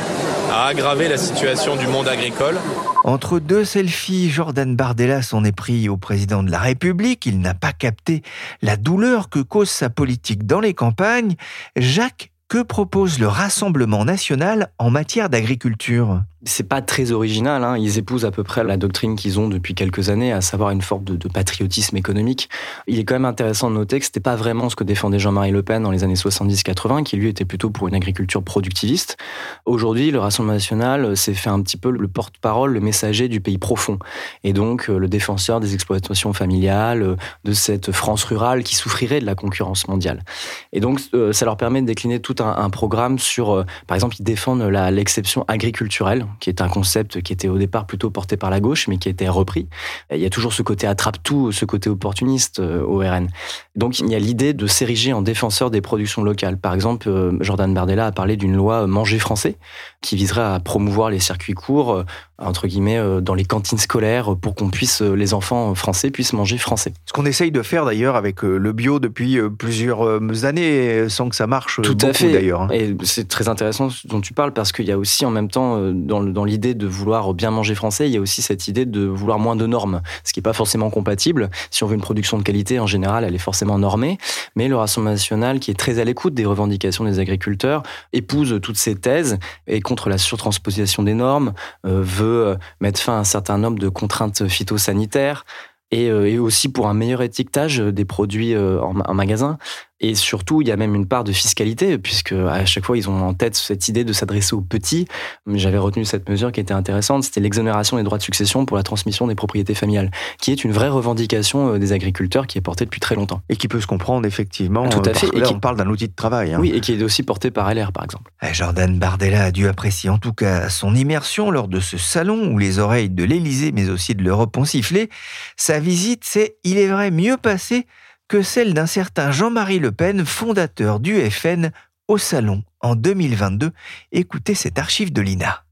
à 0.54 0.68
aggraver 0.68 1.10
la 1.10 1.18
situation 1.18 1.76
du 1.76 1.88
monde 1.88 2.08
agricole. 2.08 2.60
Entre 3.04 3.40
deux 3.40 3.66
selfies, 3.66 4.30
Jordan 4.30 4.76
Bardella 4.76 5.24
s'en 5.24 5.44
est 5.44 5.52
pris 5.52 5.90
au 5.90 5.98
président 5.98 6.44
de 6.44 6.52
la 6.52 6.60
République. 6.60 7.26
Il 7.26 7.40
n'a 7.40 7.56
pas 7.56 7.74
capté 7.74 8.22
la 8.62 8.78
douleur 8.78 9.30
que 9.30 9.40
cause 9.40 9.72
sa 9.72 9.90
politique 9.90 10.46
dans 10.46 10.60
les 10.60 10.76
campagnes. 10.76 11.36
Jacques, 11.76 12.32
que 12.50 12.62
propose 12.62 13.18
le 13.18 13.28
Rassemblement 13.28 14.06
national 14.06 14.70
en 14.78 14.92
matière 14.92 15.28
d'agriculture? 15.28 16.22
C'est 16.46 16.68
pas 16.68 16.82
très 16.82 17.12
original. 17.12 17.64
Hein. 17.64 17.78
Ils 17.78 17.98
épousent 17.98 18.26
à 18.26 18.32
peu 18.32 18.44
près 18.44 18.64
la 18.64 18.78
doctrine 18.78 19.16
qu'ils 19.16 19.40
ont 19.40 19.48
depuis 19.48 19.76
quelques 19.76 20.10
années, 20.10 20.32
à 20.32 20.42
savoir 20.42 20.72
une 20.72 20.82
forme 20.82 21.04
de, 21.04 21.28
patriotisme 21.28 21.98
économique. 21.98 22.50
Il 22.86 23.00
est 23.00 23.06
quand 23.06 23.16
même 23.16 23.26
intéressant 23.26 23.70
de 23.70 23.76
noter 23.76 24.00
que 24.00 24.06
c'était 24.06 24.20
pas 24.20 24.36
vraiment 24.36 24.70
ce 24.70 24.76
que 24.76 24.84
défendait 24.84 25.20
Jean-Marie 25.20 25.52
Le 25.52 25.64
Pen 25.64 25.82
dans 25.82 25.92
les 25.92 26.04
années 26.04 26.14
70-80, 26.14 27.04
qui 27.04 27.18
lui 27.18 27.28
était 27.28 27.46
plutôt 27.46 27.70
pour 27.70 27.88
une 27.88 27.96
agriculture 27.96 28.44
productiviste. 28.44 29.18
Aujourd'hui, 29.66 30.12
le 30.12 30.20
Rassemblement 30.20 30.54
national 30.54 31.18
s'est 31.18 31.34
fait 31.34 31.50
un 31.50 31.62
petit 31.62 31.78
peu 31.78 31.90
le 31.90 32.08
porte-parole, 32.08 32.74
le 32.74 32.82
messager 32.82 33.30
du 33.30 33.42
pays 33.42 33.58
profond, 33.58 33.98
et 34.44 34.54
donc 34.54 34.90
euh, 34.90 34.98
le 34.98 35.08
défenseur 35.08 35.60
des 35.60 35.74
exploitations 35.74 36.34
familiales, 36.34 37.02
euh, 37.02 37.16
de 37.46 37.54
cette 37.54 37.92
France 37.92 38.24
rurale 38.26 38.64
qui 38.64 38.76
souffrirait 38.76 39.20
de 39.20 39.26
la 39.26 39.36
concurrence 39.36 39.88
mondiale. 39.88 40.24
Et 40.72 40.80
donc, 40.80 41.02
euh, 41.14 41.34
ça 41.34 41.46
leur 41.46 41.58
permet 41.58 41.82
de 41.82 41.88
décliner 41.88 42.20
tout 42.20 42.36
un, 42.40 42.70
programme 42.70 43.20
sur, 43.20 43.66
par 43.88 43.96
exemple, 43.96 44.16
ils 44.20 44.24
défendent 44.24 44.64
l'exception 44.64 45.46
agriculturelle 45.48 46.26
qui 46.40 46.50
est 46.50 46.62
un 46.62 46.68
concept 46.70 47.22
qui 47.22 47.34
était 47.34 47.48
au 47.48 47.58
départ 47.58 47.86
plutôt 47.86 48.10
porté 48.10 48.38
par 48.38 48.50
la 48.50 48.60
gauche, 48.60 48.88
mais 48.88 48.98
qui 48.98 49.10
a 49.10 49.12
été 49.12 49.28
repris. 49.28 49.68
Il 50.12 50.20
y 50.20 50.26
a 50.26 50.30
toujours 50.30 50.54
ce 50.54 50.62
côté 50.62 50.88
attrape-tout, 50.88 51.52
ce 51.52 51.66
côté 51.66 51.90
opportuniste 51.90 52.60
euh, 52.60 52.84
au 52.84 53.00
RN. 53.00 53.28
Donc 53.76 54.00
il 54.00 54.10
y 54.10 54.16
a 54.16 54.20
l'idée 54.20 54.54
de 54.54 54.68
s'ériger 54.68 55.14
en 55.14 55.22
défenseur 55.22 55.72
des 55.72 55.82
productions 55.82 56.24
locales. 56.24 56.58
Par 56.58 56.74
exemple, 56.74 57.10
euh, 57.10 57.32
Jordan 57.42 57.74
Bardella 57.74 58.08
a 58.08 58.12
parlé 58.12 58.38
d'une 58.38 58.56
loi 58.56 58.88
manger 58.88 59.20
français 59.20 59.58
qui 60.02 60.16
viserait 60.16 60.42
à 60.42 60.60
promouvoir 60.60 61.10
les 61.10 61.20
circuits 61.20 61.54
courts, 61.54 61.94
euh, 61.94 62.06
entre 62.38 62.68
guillemets, 62.68 63.00
dans 63.22 63.36
les 63.36 63.46
cantines 63.46 63.78
scolaires 63.78 64.36
pour 64.36 64.56
qu'on 64.56 64.70
puisse, 64.70 65.02
les 65.02 65.34
enfants 65.34 65.76
français 65.76 66.12
puissent 66.12 66.34
manger 66.34 66.58
français. 66.58 66.94
Ce 67.06 67.14
qu'on 67.14 67.26
essaye 67.26 67.52
de 67.52 67.62
faire 67.62 67.86
d'ailleurs 67.86 68.18
avec 68.18 68.42
le 68.42 68.74
bio 68.74 69.00
depuis 69.00 69.40
plusieurs 69.58 70.44
années, 70.44 71.08
sans 71.08 71.30
que 71.30 71.38
ça 71.38 71.48
marche 71.48 71.80
Tout 71.82 71.96
beaucoup, 71.96 72.08
à 72.08 72.14
fait. 72.14 72.34
d'ailleurs. 72.34 72.64
Hein. 72.64 72.70
Et 72.72 72.98
c'est 73.04 73.30
très 73.30 73.48
intéressant 73.48 73.90
ce 73.90 74.08
dont 74.08 74.20
tu 74.20 74.34
parles 74.34 74.52
parce 74.52 74.74
qu'il 74.74 74.86
y 74.86 74.92
a 74.92 74.98
aussi 74.98 75.26
en 75.26 75.30
même 75.30 75.48
temps, 75.48 75.80
dans 75.94 76.20
dans 76.32 76.46
l'idée 76.46 76.74
de 76.74 76.88
vouloir 76.88 77.34
bien 77.34 77.52
manger 77.52 77.76
français, 77.76 78.08
il 78.08 78.14
y 78.14 78.18
a 78.18 78.22
aussi 78.22 78.42
cette 78.42 78.68
idée 78.68 78.86
de 78.86 79.06
vouloir 79.06 79.40
moins 79.40 79.56
de 79.56 79.66
normes, 79.66 80.02
ce 80.24 80.34
qui 80.34 80.40
n'est 80.40 80.44
pas 80.44 80.54
forcément 80.54 80.90
compatible. 80.90 81.50
Si 81.72 81.84
on 81.84 81.88
veut 81.88 81.96
une 81.96 82.02
production 82.02 82.38
de 82.38 82.44
qualité, 82.44 82.80
en 82.80 82.88
général, 82.88 83.24
elle 83.24 83.36
est 83.36 83.40
forcément 83.40 83.78
normée. 83.78 84.18
Mais 84.56 84.68
le 84.68 84.76
Rassemblement 84.76 85.12
national, 85.12 85.60
qui 85.60 85.72
est 85.72 85.76
très 85.76 86.00
à 86.00 86.04
l'écoute 86.04 86.34
des 86.34 86.46
revendications 86.46 87.04
des 87.04 87.20
agriculteurs, 87.20 87.84
épouse 88.14 88.60
toutes 88.62 88.78
ces 88.78 88.96
thèses 88.96 89.40
et 89.68 89.82
contre 89.82 90.10
la 90.10 90.18
surtransposition 90.18 91.04
des 91.04 91.14
normes, 91.14 91.54
euh, 91.86 92.02
veut 92.02 92.48
euh, 92.48 92.56
mettre 92.80 93.00
fin 93.00 93.14
à 93.14 93.20
un 93.20 93.24
certain 93.24 93.58
nombre 93.58 93.80
de 93.80 93.90
contraintes 93.90 94.48
phytosanitaires, 94.48 95.46
et, 95.92 96.10
euh, 96.10 96.42
aussi 96.42 96.70
pour 96.70 96.88
un 96.88 96.94
meilleur 96.94 97.22
étiquetage 97.22 97.78
des 97.78 98.06
produits 98.06 98.56
en 98.58 99.14
magasin. 99.14 99.58
Et 100.04 100.16
surtout, 100.16 100.62
il 100.62 100.68
y 100.68 100.72
a 100.72 100.76
même 100.76 100.96
une 100.96 101.08
part 101.08 101.24
de 101.24 101.32
fiscalité, 101.32 101.98
puisque 101.98 102.34
à 102.34 102.66
chaque 102.66 102.86
fois, 102.86 102.98
ils 102.98 103.10
ont 103.10 103.26
en 103.26 103.34
tête 103.34 103.56
cette 103.56 103.88
idée 103.88 104.04
de 104.04 104.12
s'adresser 104.12 104.54
aux 104.54 104.62
petits. 104.62 105.08
J'avais 105.48 105.78
retenu 105.78 106.04
cette 106.04 106.28
mesure 106.30 106.52
qui 106.52 106.60
était 106.60 106.74
intéressante, 106.74 107.24
c'était 107.24 107.40
l'exonération 107.40 107.96
des 107.96 108.04
droits 108.04 108.18
de 108.18 108.24
succession 108.24 108.66
pour 108.66 108.76
la 108.76 108.84
transmission 108.84 109.28
des 109.28 109.36
propriétés 109.36 109.74
familiales, 109.74 110.12
qui 110.40 110.52
est 110.52 110.66
une 110.66 110.74
vraie 110.74 110.90
revendication 110.90 111.76
euh, 111.76 111.80
des 111.80 111.94
agriculteurs 111.94 112.48
qui 112.48 112.58
est 112.58 112.62
portée 112.62 112.84
depuis 112.84 113.00
très 113.00 113.16
longtemps. 113.16 113.42
Et 113.48 113.56
qui 113.56 113.70
peut 113.70 113.80
se 113.80 113.88
comprendre 113.88 114.28
effectivement. 114.28 114.90
Tout 114.90 115.02
à 115.06 115.14
fait. 115.14 115.28
Et 115.34 115.40
là, 115.40 115.48
on 115.52 115.62
parle 115.62 115.78
d'un 115.78 115.88
outil 115.88 116.10
de 116.10 116.14
travail. 116.14 116.54
Hein. 116.54 116.58
Oui, 116.60 116.74
et 116.76 116.82
qui 116.82 116.92
est 116.92 117.02
aussi 117.02 117.24
porté 117.24 117.50
par 117.50 117.74
LR, 117.74 117.94
par 117.94 118.04
exemple. 118.04 118.30
Eh, 118.42 118.54
Jordan 118.54 119.00
Bardella 119.00 119.46
a 119.46 119.52
dû 119.52 119.70
apprécier 119.70 120.10
en 120.10 120.18
tout 120.18 120.34
cas 120.34 120.68
son 120.68 120.96
immersion 120.96 121.50
lors 121.50 121.70
de 121.70 121.80
ce 121.80 121.98
salon 121.98 122.52
où 122.52 122.58
les 122.58 122.78
oreilles 122.78 123.10
de 123.10 123.24
l'Élysée, 123.24 123.72
mais 123.72 123.90
aussi 123.90 124.16
de 124.16 124.24
l'Europe 124.24 124.58
ont 124.58 124.66
sifflé. 124.66 125.10
Sa 125.56 125.80
visite 125.80 126.26
s'est, 126.26 126.58
il 126.66 126.78
est 126.78 126.88
vrai, 126.88 127.10
mieux 127.10 127.38
passée 127.38 127.88
que 128.28 128.42
celle 128.42 128.74
d'un 128.74 128.86
certain 128.86 129.32
Jean-Marie 129.32 129.80
Le 129.80 129.92
Pen, 129.92 130.26
fondateur 130.26 131.00
du 131.00 131.20
FN, 131.30 131.72
au 132.08 132.18
Salon 132.18 132.64
en 132.82 132.96
2022. 132.96 133.72
Écoutez 134.12 134.56
cette 134.56 134.80
archive 134.80 135.14
de 135.14 135.22
l'INA. 135.22 135.64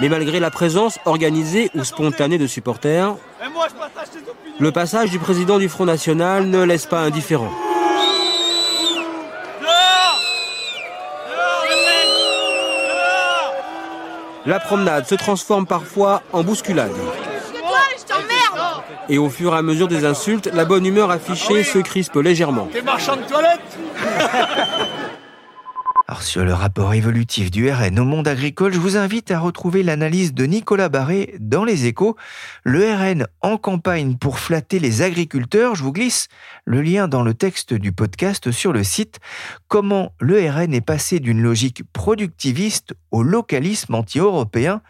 Mais 0.00 0.08
malgré 0.08 0.40
la 0.40 0.50
présence 0.50 0.98
organisée 1.04 1.70
ou 1.74 1.84
spontanée 1.84 2.38
de 2.38 2.46
supporters, 2.46 3.14
le 4.58 4.72
passage 4.72 5.10
du 5.10 5.18
président 5.18 5.58
du 5.58 5.68
Front 5.68 5.84
National 5.84 6.46
ne 6.46 6.62
laisse 6.62 6.86
pas 6.86 7.00
indifférent. 7.00 7.52
La 14.44 14.58
promenade 14.58 15.06
se 15.06 15.14
transforme 15.14 15.66
parfois 15.66 16.22
en 16.32 16.42
bousculade. 16.42 16.90
Et 19.08 19.18
au 19.18 19.28
fur 19.28 19.54
et 19.54 19.58
à 19.58 19.62
mesure 19.62 19.88
des 19.88 20.04
insultes, 20.04 20.50
la 20.52 20.64
bonne 20.64 20.86
humeur 20.86 21.10
affichée 21.10 21.64
se 21.64 21.78
crispe 21.78 22.16
légèrement. 22.16 22.68
T'es 22.72 22.82
marchand 22.82 23.16
de 23.16 23.22
toilette 23.22 23.78
Alors 26.12 26.24
sur 26.24 26.44
le 26.44 26.52
rapport 26.52 26.92
évolutif 26.92 27.50
du 27.50 27.70
RN 27.70 27.98
au 27.98 28.04
monde 28.04 28.28
agricole, 28.28 28.74
je 28.74 28.78
vous 28.78 28.98
invite 28.98 29.30
à 29.30 29.38
retrouver 29.38 29.82
l'analyse 29.82 30.34
de 30.34 30.44
Nicolas 30.44 30.90
Barré 30.90 31.36
dans 31.40 31.64
Les 31.64 31.86
Échos. 31.86 32.16
Le 32.64 32.84
RN 32.92 33.26
en 33.40 33.56
campagne 33.56 34.16
pour 34.18 34.38
flatter 34.38 34.78
les 34.78 35.00
agriculteurs. 35.00 35.74
Je 35.74 35.82
vous 35.82 35.92
glisse 35.92 36.28
le 36.66 36.82
lien 36.82 37.08
dans 37.08 37.22
le 37.22 37.32
texte 37.32 37.72
du 37.72 37.92
podcast 37.92 38.50
sur 38.50 38.74
le 38.74 38.84
site. 38.84 39.20
Comment 39.68 40.12
le 40.20 40.38
RN 40.50 40.74
est 40.74 40.82
passé 40.82 41.18
d'une 41.18 41.40
logique 41.40 41.82
productiviste 41.94 42.94
au 43.10 43.22
localisme 43.22 43.94
anti-européen. 43.94 44.82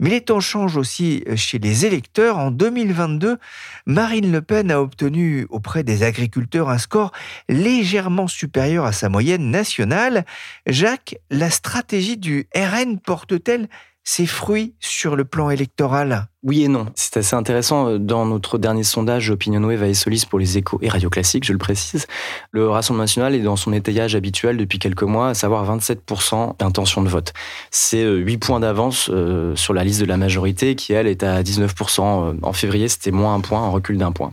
Mais 0.00 0.08
les 0.08 0.22
temps 0.22 0.40
changent 0.40 0.78
aussi 0.78 1.22
chez 1.36 1.58
les 1.58 1.84
électeurs. 1.84 2.38
En 2.38 2.50
2022, 2.50 3.38
Marine 3.86 4.32
Le 4.32 4.40
Pen 4.40 4.70
a 4.70 4.80
obtenu 4.80 5.46
auprès 5.50 5.84
des 5.84 6.02
agriculteurs 6.02 6.70
un 6.70 6.78
score 6.78 7.12
légèrement 7.50 8.26
supérieur 8.26 8.86
à 8.86 8.92
sa 8.92 9.10
moyenne 9.10 9.50
nationale. 9.50 10.24
Jacques, 10.66 11.16
la 11.30 11.50
stratégie 11.50 12.16
du 12.16 12.48
RN 12.56 12.98
porte-t-elle 12.98 13.68
ses 14.02 14.26
fruits 14.26 14.74
sur 14.80 15.16
le 15.16 15.26
plan 15.26 15.50
électoral? 15.50 16.28
Oui 16.42 16.64
et 16.64 16.68
non. 16.68 16.86
C'est 16.94 17.18
assez 17.18 17.36
intéressant. 17.36 17.98
Dans 17.98 18.24
notre 18.24 18.56
dernier 18.56 18.82
sondage 18.82 19.30
Opinionwave 19.30 19.84
et 19.84 19.94
Solis 19.94 20.24
pour 20.28 20.38
les 20.38 20.56
échos 20.56 20.78
et 20.80 20.88
Radio 20.88 21.10
Classique, 21.10 21.44
je 21.44 21.52
le 21.52 21.58
précise, 21.58 22.06
le 22.50 22.68
Rassemblement 22.68 23.04
national 23.04 23.34
est 23.34 23.40
dans 23.40 23.56
son 23.56 23.72
étayage 23.72 24.14
habituel 24.14 24.56
depuis 24.56 24.78
quelques 24.78 25.02
mois, 25.02 25.28
à 25.28 25.34
savoir 25.34 25.64
27% 25.76 26.56
d'intention 26.58 27.02
de 27.02 27.08
vote. 27.08 27.32
C'est 27.70 28.04
8 28.04 28.34
euh, 28.34 28.38
points 28.38 28.60
d'avance 28.60 29.10
euh, 29.12 29.54
sur 29.56 29.74
la 29.74 29.84
liste 29.84 30.00
de 30.00 30.06
la 30.06 30.16
majorité 30.16 30.74
qui, 30.76 30.92
elle, 30.92 31.06
est 31.06 31.22
à 31.22 31.42
19%. 31.42 32.00
Euh, 32.00 32.34
en 32.42 32.52
février, 32.52 32.88
c'était 32.88 33.10
moins 33.10 33.34
un 33.34 33.40
point, 33.40 33.62
un 33.62 33.68
recul 33.68 33.98
d'un 33.98 34.12
point. 34.12 34.32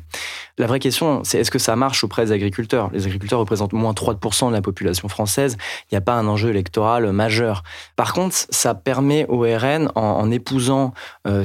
La 0.57 0.65
vraie 0.65 0.79
question, 0.79 1.21
c'est 1.23 1.39
est-ce 1.39 1.51
que 1.51 1.59
ça 1.59 1.75
marche 1.75 2.03
auprès 2.03 2.25
des 2.25 2.31
agriculteurs? 2.31 2.89
Les 2.91 3.05
agriculteurs 3.05 3.39
représentent 3.39 3.73
moins 3.73 3.93
3% 3.93 4.47
de 4.47 4.53
la 4.53 4.61
population 4.61 5.07
française. 5.07 5.55
Il 5.83 5.93
n'y 5.93 5.97
a 5.97 6.01
pas 6.01 6.15
un 6.15 6.27
enjeu 6.27 6.49
électoral 6.49 7.11
majeur. 7.11 7.63
Par 7.95 8.13
contre, 8.13 8.35
ça 8.49 8.73
permet 8.73 9.27
au 9.27 9.41
RN, 9.41 9.91
en, 9.93 10.31
épousant 10.31 10.93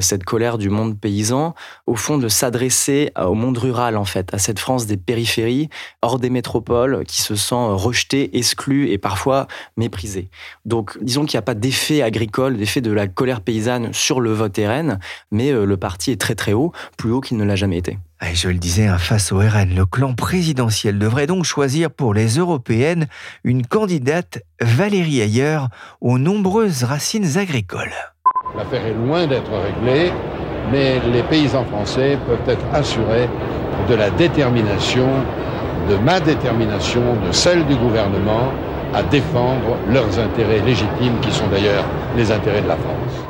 cette 0.01 0.23
colère 0.23 0.52
du 0.57 0.69
monde 0.69 0.99
paysan, 0.99 1.53
au 1.87 1.95
fond 1.95 2.17
de 2.17 2.27
s'adresser 2.27 3.11
au 3.19 3.33
monde 3.33 3.57
rural 3.57 3.97
en 3.97 4.05
fait, 4.05 4.33
à 4.33 4.37
cette 4.37 4.59
France 4.59 4.85
des 4.85 4.97
périphéries, 4.97 5.69
hors 6.01 6.19
des 6.19 6.29
métropoles, 6.29 7.03
qui 7.05 7.21
se 7.21 7.35
sent 7.35 7.55
rejetée, 7.55 8.37
exclue 8.37 8.89
et 8.89 8.97
parfois 8.97 9.47
méprisée. 9.77 10.29
Donc 10.65 10.97
disons 11.01 11.25
qu'il 11.25 11.37
n'y 11.37 11.39
a 11.39 11.43
pas 11.43 11.55
d'effet 11.55 12.01
agricole, 12.01 12.57
d'effet 12.57 12.81
de 12.81 12.91
la 12.91 13.07
colère 13.07 13.41
paysanne 13.41 13.93
sur 13.93 14.21
le 14.21 14.31
vote 14.31 14.57
RN, 14.57 14.99
mais 15.31 15.51
euh, 15.51 15.65
le 15.65 15.77
parti 15.77 16.11
est 16.11 16.19
très 16.19 16.35
très 16.35 16.53
haut, 16.53 16.71
plus 16.97 17.11
haut 17.11 17.21
qu'il 17.21 17.37
ne 17.37 17.43
l'a 17.43 17.55
jamais 17.55 17.77
été. 17.77 17.97
Et 18.21 18.35
je 18.35 18.47
le 18.47 18.55
disais, 18.55 18.87
hein, 18.87 18.97
face 18.97 19.31
au 19.33 19.39
RN, 19.39 19.75
le 19.75 19.85
clan 19.85 20.13
présidentiel 20.13 20.97
devrait 20.97 21.27
donc 21.27 21.43
choisir 21.43 21.91
pour 21.91 22.13
les 22.13 22.37
européennes 22.37 23.07
une 23.43 23.65
candidate 23.65 24.39
Valérie 24.61 25.19
Ayer 25.19 25.59
aux 25.99 26.17
nombreuses 26.17 26.83
racines 26.83 27.37
agricoles. 27.37 27.91
L'affaire 28.55 28.85
est 28.85 28.93
loin 28.93 29.27
d'être 29.27 29.51
réglée 29.51 30.11
mais 30.71 31.01
les 31.11 31.23
paysans 31.23 31.65
français 31.65 32.17
peuvent 32.27 32.47
être 32.47 32.65
assurés 32.73 33.27
de 33.89 33.95
la 33.95 34.09
détermination, 34.11 35.07
de 35.89 35.95
ma 35.97 36.19
détermination, 36.19 37.01
de 37.27 37.31
celle 37.31 37.65
du 37.65 37.75
gouvernement 37.75 38.51
à 38.93 39.03
défendre 39.03 39.77
leurs 39.89 40.19
intérêts 40.19 40.61
légitimes 40.61 41.19
qui 41.21 41.31
sont 41.31 41.47
d'ailleurs 41.47 41.83
les 42.15 42.31
intérêts 42.31 42.61
de 42.61 42.67
la 42.67 42.77
France. 42.77 43.25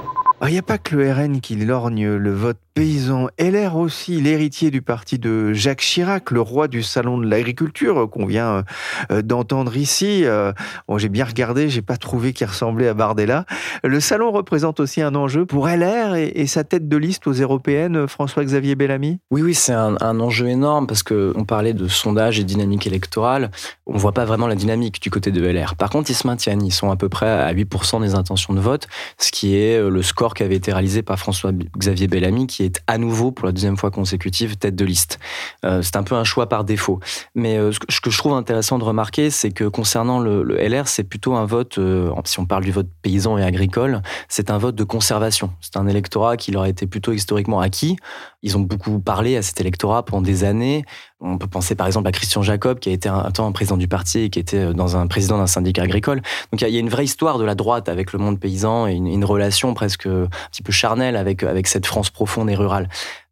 Il 0.45 0.51
n'y 0.51 0.59
a 0.59 0.63
pas 0.63 0.77
que 0.77 0.95
le 0.95 1.11
RN 1.11 1.39
qui 1.39 1.55
lorgne 1.55 2.15
le 2.15 2.33
vote 2.33 2.57
paysan. 2.73 3.27
LR 3.37 3.75
aussi, 3.75 4.19
l'héritier 4.19 4.71
du 4.71 4.81
parti 4.81 5.19
de 5.19 5.53
Jacques 5.53 5.81
Chirac, 5.81 6.31
le 6.31 6.41
roi 6.41 6.67
du 6.67 6.81
salon 6.81 7.17
de 7.17 7.27
l'agriculture 7.27 8.09
qu'on 8.09 8.25
vient 8.25 8.63
euh, 9.11 9.21
d'entendre 9.21 9.77
ici. 9.77 10.25
Euh, 10.25 10.53
bon, 10.87 10.97
j'ai 10.97 11.09
bien 11.09 11.25
regardé, 11.25 11.69
j'ai 11.69 11.81
pas 11.81 11.97
trouvé 11.97 12.33
qu'il 12.33 12.47
ressemblait 12.47 12.87
à 12.87 12.93
Bardella. 12.93 13.45
Le 13.83 13.99
salon 13.99 14.31
représente 14.31 14.79
aussi 14.79 15.01
un 15.01 15.15
enjeu 15.15 15.45
pour 15.45 15.67
LR 15.67 16.15
et, 16.15 16.47
sa 16.47 16.63
tête 16.63 16.87
de 16.87 16.97
liste 16.97 17.25
aux 17.27 17.33
européennes, 17.33 18.07
François-Xavier 18.07 18.75
Bellamy? 18.75 19.19
Oui, 19.31 19.41
oui, 19.41 19.53
c'est 19.53 19.73
un, 19.73 20.19
enjeu 20.19 20.47
énorme 20.47 20.85
parce 20.85 21.01
que 21.01 21.33
on 21.35 21.45
parlait 21.45 21.73
de 21.73 21.87
sondage 21.87 22.39
et 22.39 22.43
dynamique 22.43 22.85
électorale. 22.85 23.49
On 23.87 23.97
voit 23.97 24.11
pas 24.11 24.25
vraiment 24.25 24.47
la 24.47 24.55
dynamique 24.55 25.01
du 25.01 25.09
côté 25.09 25.31
de 25.31 25.41
LR. 25.41 25.75
Par 25.75 25.89
contre, 25.89 26.09
ils 26.11 26.15
se 26.15 26.27
maintiennent. 26.27 26.63
Ils 26.65 26.71
sont 26.71 26.91
à 26.91 26.95
peu 26.95 27.09
près 27.09 27.29
à 27.29 27.53
8% 27.53 28.01
des 28.01 28.15
intentions 28.15 28.53
de 28.53 28.59
vote, 28.59 28.87
ce 29.17 29.31
qui 29.31 29.55
est 29.55 29.79
euh, 29.79 29.89
le 29.89 30.01
score 30.01 30.33
qui 30.33 30.43
avait 30.43 30.55
été 30.55 30.71
réalisé 30.71 31.01
par 31.01 31.17
François-Xavier 31.17 32.07
Bellamy, 32.07 32.47
qui 32.47 32.62
est 32.63 32.81
à 32.87 32.97
nouveau, 32.97 33.31
pour 33.31 33.45
la 33.45 33.51
deuxième 33.51 33.77
fois 33.77 33.91
consécutive, 33.91 34.57
tête 34.57 34.75
de 34.75 34.85
liste. 34.85 35.19
c'est 35.63 35.95
un 35.95 36.03
peu 36.03 36.15
un 36.15 36.23
choix 36.23 36.47
par 36.47 36.63
défaut. 36.63 36.99
Mais 37.35 37.57
ce 37.89 37.99
que 38.01 38.09
je 38.09 38.17
trouve 38.17 38.33
intéressant 38.33 38.77
de 38.77 38.83
remarquer, 38.83 39.29
c'est 39.29 39.51
que 39.51 39.65
concernant 39.65 40.19
le, 40.19 40.43
le 40.43 40.57
LR, 40.57 40.87
c'est 40.87 41.03
plutôt 41.03 41.35
un 41.35 41.45
vote, 41.45 41.79
si 42.25 42.39
on 42.39 42.45
parle 42.45 42.63
du 42.63 42.71
vote 42.71 42.87
paysan 43.01 43.37
et 43.37 43.43
agricole, 43.43 44.01
c'est 44.27 44.51
un 44.51 44.57
vote 44.57 44.75
de 44.75 44.83
conservation. 44.83 45.51
C'est 45.61 45.77
un 45.77 45.87
électorat 45.87 46.37
qui 46.37 46.51
leur 46.51 46.63
a 46.63 46.69
été 46.69 46.87
plutôt 46.87 47.13
historiquement 47.13 47.59
acquis. 47.59 47.97
Ils 48.43 48.57
ont 48.57 48.59
beaucoup 48.59 48.99
parlé 48.99 49.37
à 49.37 49.41
cet 49.41 49.59
électorat 49.61 50.03
pendant 50.03 50.21
des 50.21 50.43
années. 50.43 50.85
On 51.21 51.37
peut 51.37 51.47
penser 51.47 51.75
par 51.75 51.87
exemple 51.87 52.07
à 52.09 52.11
Christian 52.11 52.41
Jacob, 52.41 52.79
qui 52.79 52.89
a 52.89 52.91
été 52.91 53.09
un 53.09 53.31
temps 53.31 53.51
président 53.53 53.77
du 53.77 53.87
parti 53.87 54.19
et 54.19 54.29
qui 54.29 54.39
était 54.39 54.57
euh, 54.57 54.73
dans 54.73 54.97
un 54.97 55.07
président 55.07 55.37
d'un 55.37 55.47
syndicat 55.47 55.83
agricole. 55.83 56.21
Donc 56.51 56.61
il 56.61 56.69
y 56.69 56.77
a 56.77 56.79
une 56.79 56.89
vraie 56.89 57.05
histoire 57.05 57.39
de 57.39 57.45
la 57.45 57.55
droite 57.55 57.89
avec 57.89 58.13
le 58.13 58.19
monde 58.19 58.39
paysan 58.39 58.87
et 58.87 58.93
une, 58.93 59.23
relation 59.23 59.73
presque 59.73 60.05
un 60.05 60.27
petit 60.51 60.61
peu 60.61 60.73
charnelle 60.73 61.15
avec, 61.15 61.43
avec 61.43 61.67
cette 61.67 61.85
France 61.85 62.09
profonde 62.09 62.49
et 62.49 62.55
rurale 62.55 62.89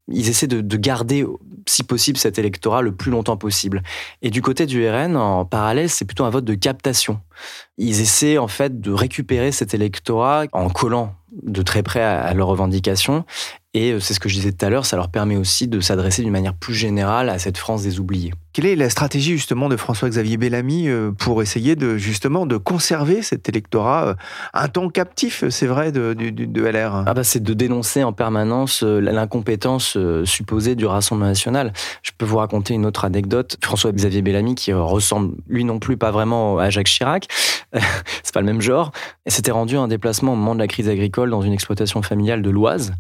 ils 0.08 0.30
essaient 0.30 0.48
de, 0.48 0.62
de, 0.62 0.78
garder, 0.78 1.26
si 1.68 1.84
possible, 1.84 2.18
cet 2.18 2.40
électorat 2.40 2.82
le 2.82 2.94
plus 2.94 3.12
longtemps 3.12 3.38
possible. 3.38 3.82
Et 4.22 4.30
du 4.30 4.42
côté 4.42 4.66
du 4.66 4.88
RN, 4.88 5.16
en 5.16 5.46
parallèle, 5.46 5.90
c'est 5.90 6.06
plutôt 6.06 6.26
un 6.26 6.30
vote 6.30 6.46
de 6.46 6.54
captation. 6.54 7.20
Ils 7.78 8.02
essaient 8.02 8.38
en 8.38 8.48
fait 8.48 8.82
de 8.82 8.92
récupérer 8.92 9.52
cet 9.52 9.74
électorat 9.74 10.46
en 10.52 10.70
collant 10.70 11.16
de 11.44 11.62
très 11.62 11.82
près 11.82 12.04
à 12.04 12.34
leurs 12.34 12.48
revendications 12.48 13.26
et 13.74 13.94
euh, 13.94 14.00
c'est 14.02 14.14
ce 14.14 14.20
que 14.20 14.28
je 14.28 14.36
disais 14.36 14.52
tout 14.52 14.66
à 14.66 14.70
l'heure, 14.70 14.86
ça 14.86 14.98
leur 14.98 15.10
permet 15.10 15.38
aussi 15.38 15.70
de 15.70 15.80
s'adresser 15.80 16.24
d'une 16.24 16.32
manière 16.32 16.54
plus 16.54 16.74
générale 16.74 17.30
à 17.30 17.40
cette 17.40 17.58
France 17.58 17.84
des 17.84 18.02
oubliés. 18.02 18.34
Quelle 18.52 18.66
est 18.66 18.76
la 18.76 18.90
stratégie 18.90 19.32
justement 19.32 19.70
de 19.70 19.78
François-Xavier 19.78 20.36
Bellamy 20.36 20.90
euh, 20.90 21.12
pour 21.12 21.42
essayer 21.42 21.78
de 21.78 21.96
justement 21.96 22.46
de 22.46 22.58
conserver 22.58 23.22
cet 23.22 23.48
électorat 23.48 24.08
euh, 24.08 24.14
un 24.54 24.68
temps 24.68 24.90
captif, 24.90 25.46
c'est 25.50 25.68
vrai, 25.68 25.94
de, 25.94 26.14
de, 26.14 26.62
LR 26.62 27.06
ah 27.08 27.14
bah 27.14 27.24
C'est 27.24 27.42
de 27.42 27.54
dénoncer 27.54 28.04
en 28.04 28.12
permanence 28.12 28.84
l'incompétence 28.84 29.98
supposée 30.26 30.76
du 30.76 30.86
Rassemblement 30.86 31.30
national. 31.30 31.72
Je 32.04 32.12
peux 32.18 32.26
vous 32.26 32.38
raconter 32.38 32.74
une 32.74 32.86
autre 32.86 33.06
anecdote. 33.06 33.58
François-Xavier 33.64 34.22
Bellamy, 34.22 34.56
qui 34.56 34.74
ressemble 34.74 35.36
lui 35.48 35.64
non 35.64 35.80
plus 35.80 35.96
pas 35.96 36.12
vraiment 36.12 36.60
à 36.60 36.70
Jacques 36.70 36.88
Chirac, 36.88 37.28
c'est 37.74 38.34
pas 38.34 38.42
le 38.42 38.46
même 38.46 38.62
genre, 38.62 38.92
s'était 39.28 39.52
rendu 39.52 39.78
un 39.78 39.88
déplacement 39.88 40.34
au 40.34 40.36
moment 40.36 40.56
de 40.56 40.60
la 40.60 40.68
crise 40.68 40.90
agricole 40.90 41.30
dans 41.30 41.42
une 41.42 41.54
exploitation 41.54 42.02
familiale 42.02 42.42
de 42.42 42.50
l'Oise 42.50 42.92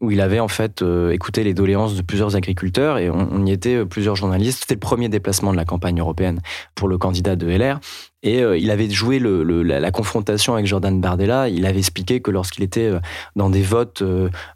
où 0.00 0.10
il 0.10 0.20
avait 0.20 0.40
en 0.40 0.48
fait 0.48 0.82
euh, 0.82 1.10
écouté 1.10 1.42
les 1.42 1.54
doléances 1.54 1.96
de 1.96 2.02
plusieurs 2.02 2.36
agriculteurs 2.36 2.98
et 2.98 3.10
on, 3.10 3.44
y 3.44 3.50
était 3.50 3.76
euh, 3.76 3.84
plusieurs 3.84 4.16
journalistes. 4.16 4.60
C'était 4.60 4.74
le 4.74 4.80
premier 4.80 5.08
déplacement 5.08 5.52
de 5.52 5.56
la 5.56 5.64
campagne 5.64 5.98
européenne 5.98 6.40
pour 6.74 6.88
le 6.88 6.98
candidat 6.98 7.36
de 7.36 7.48
LR. 7.48 7.80
Et 8.22 8.42
euh, 8.42 8.58
il 8.58 8.70
avait 8.70 8.90
joué 8.90 9.20
la, 9.20 9.90
confrontation 9.90 10.54
avec 10.54 10.66
Jordan 10.66 11.00
Bardella. 11.00 11.48
Il 11.48 11.66
avait 11.66 11.78
expliqué 11.78 12.20
que 12.20 12.30
lorsqu'il 12.30 12.64
était 12.64 12.90
dans 13.36 13.48
des 13.48 13.62
votes 13.62 14.02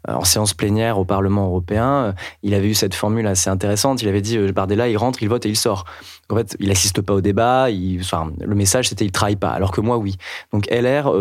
en 0.07 0.23
séance 0.23 0.53
plénière 0.53 0.99
au 0.99 1.05
Parlement 1.05 1.45
européen, 1.45 2.13
il 2.43 2.53
avait 2.53 2.69
eu 2.69 2.73
cette 2.73 2.93
formule 2.93 3.25
assez 3.27 3.49
intéressante. 3.49 4.01
Il 4.01 4.09
avait 4.09 4.21
dit 4.21 4.37
Bardella, 4.51 4.89
il 4.89 4.97
rentre, 4.97 5.23
il 5.23 5.29
vote 5.29 5.45
et 5.45 5.49
il 5.49 5.55
sort. 5.55 5.85
En 6.29 6.35
fait, 6.35 6.55
il 6.59 6.71
assiste 6.71 7.01
pas 7.01 7.13
au 7.13 7.21
débat. 7.21 7.69
Le 7.69 8.55
message, 8.55 8.89
c'était 8.89 9.05
il 9.05 9.11
travaille 9.11 9.35
pas. 9.35 9.51
Alors 9.51 9.71
que 9.71 9.81
moi, 9.81 9.97
oui. 9.97 10.17
Donc 10.51 10.67
LR 10.69 11.11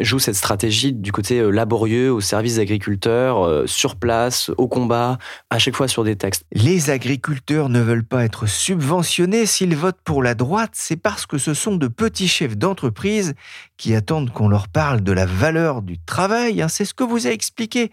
joue 0.00 0.18
cette 0.18 0.36
stratégie 0.36 0.92
du 0.92 1.12
côté 1.12 1.50
laborieux 1.50 2.12
au 2.12 2.20
service 2.20 2.54
des 2.54 2.60
agriculteurs 2.60 3.68
sur 3.68 3.96
place, 3.96 4.50
au 4.56 4.68
combat, 4.68 5.18
à 5.50 5.58
chaque 5.58 5.76
fois 5.76 5.88
sur 5.88 6.04
des 6.04 6.16
textes. 6.16 6.44
Les 6.52 6.90
agriculteurs 6.90 7.68
ne 7.68 7.80
veulent 7.80 8.04
pas 8.04 8.24
être 8.24 8.46
subventionnés. 8.46 9.46
S'ils 9.46 9.76
votent 9.76 10.00
pour 10.04 10.22
la 10.22 10.34
droite, 10.34 10.70
c'est 10.74 10.96
parce 10.96 11.26
que 11.26 11.38
ce 11.38 11.54
sont 11.54 11.76
de 11.76 11.87
petits 11.88 12.28
chefs 12.28 12.56
d'entreprise 12.56 13.34
qui 13.76 13.94
attendent 13.94 14.32
qu'on 14.32 14.48
leur 14.48 14.68
parle 14.68 15.02
de 15.02 15.12
la 15.12 15.26
valeur 15.26 15.82
du 15.82 15.98
travail. 15.98 16.62
Hein. 16.62 16.68
C'est 16.68 16.84
ce 16.84 16.94
que 16.94 17.04
vous 17.04 17.26
a 17.26 17.30
expliqué 17.30 17.90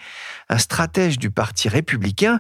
un 0.49 0.57
stratège 0.57 1.19
du 1.19 1.29
Parti 1.31 1.69
républicain. 1.69 2.39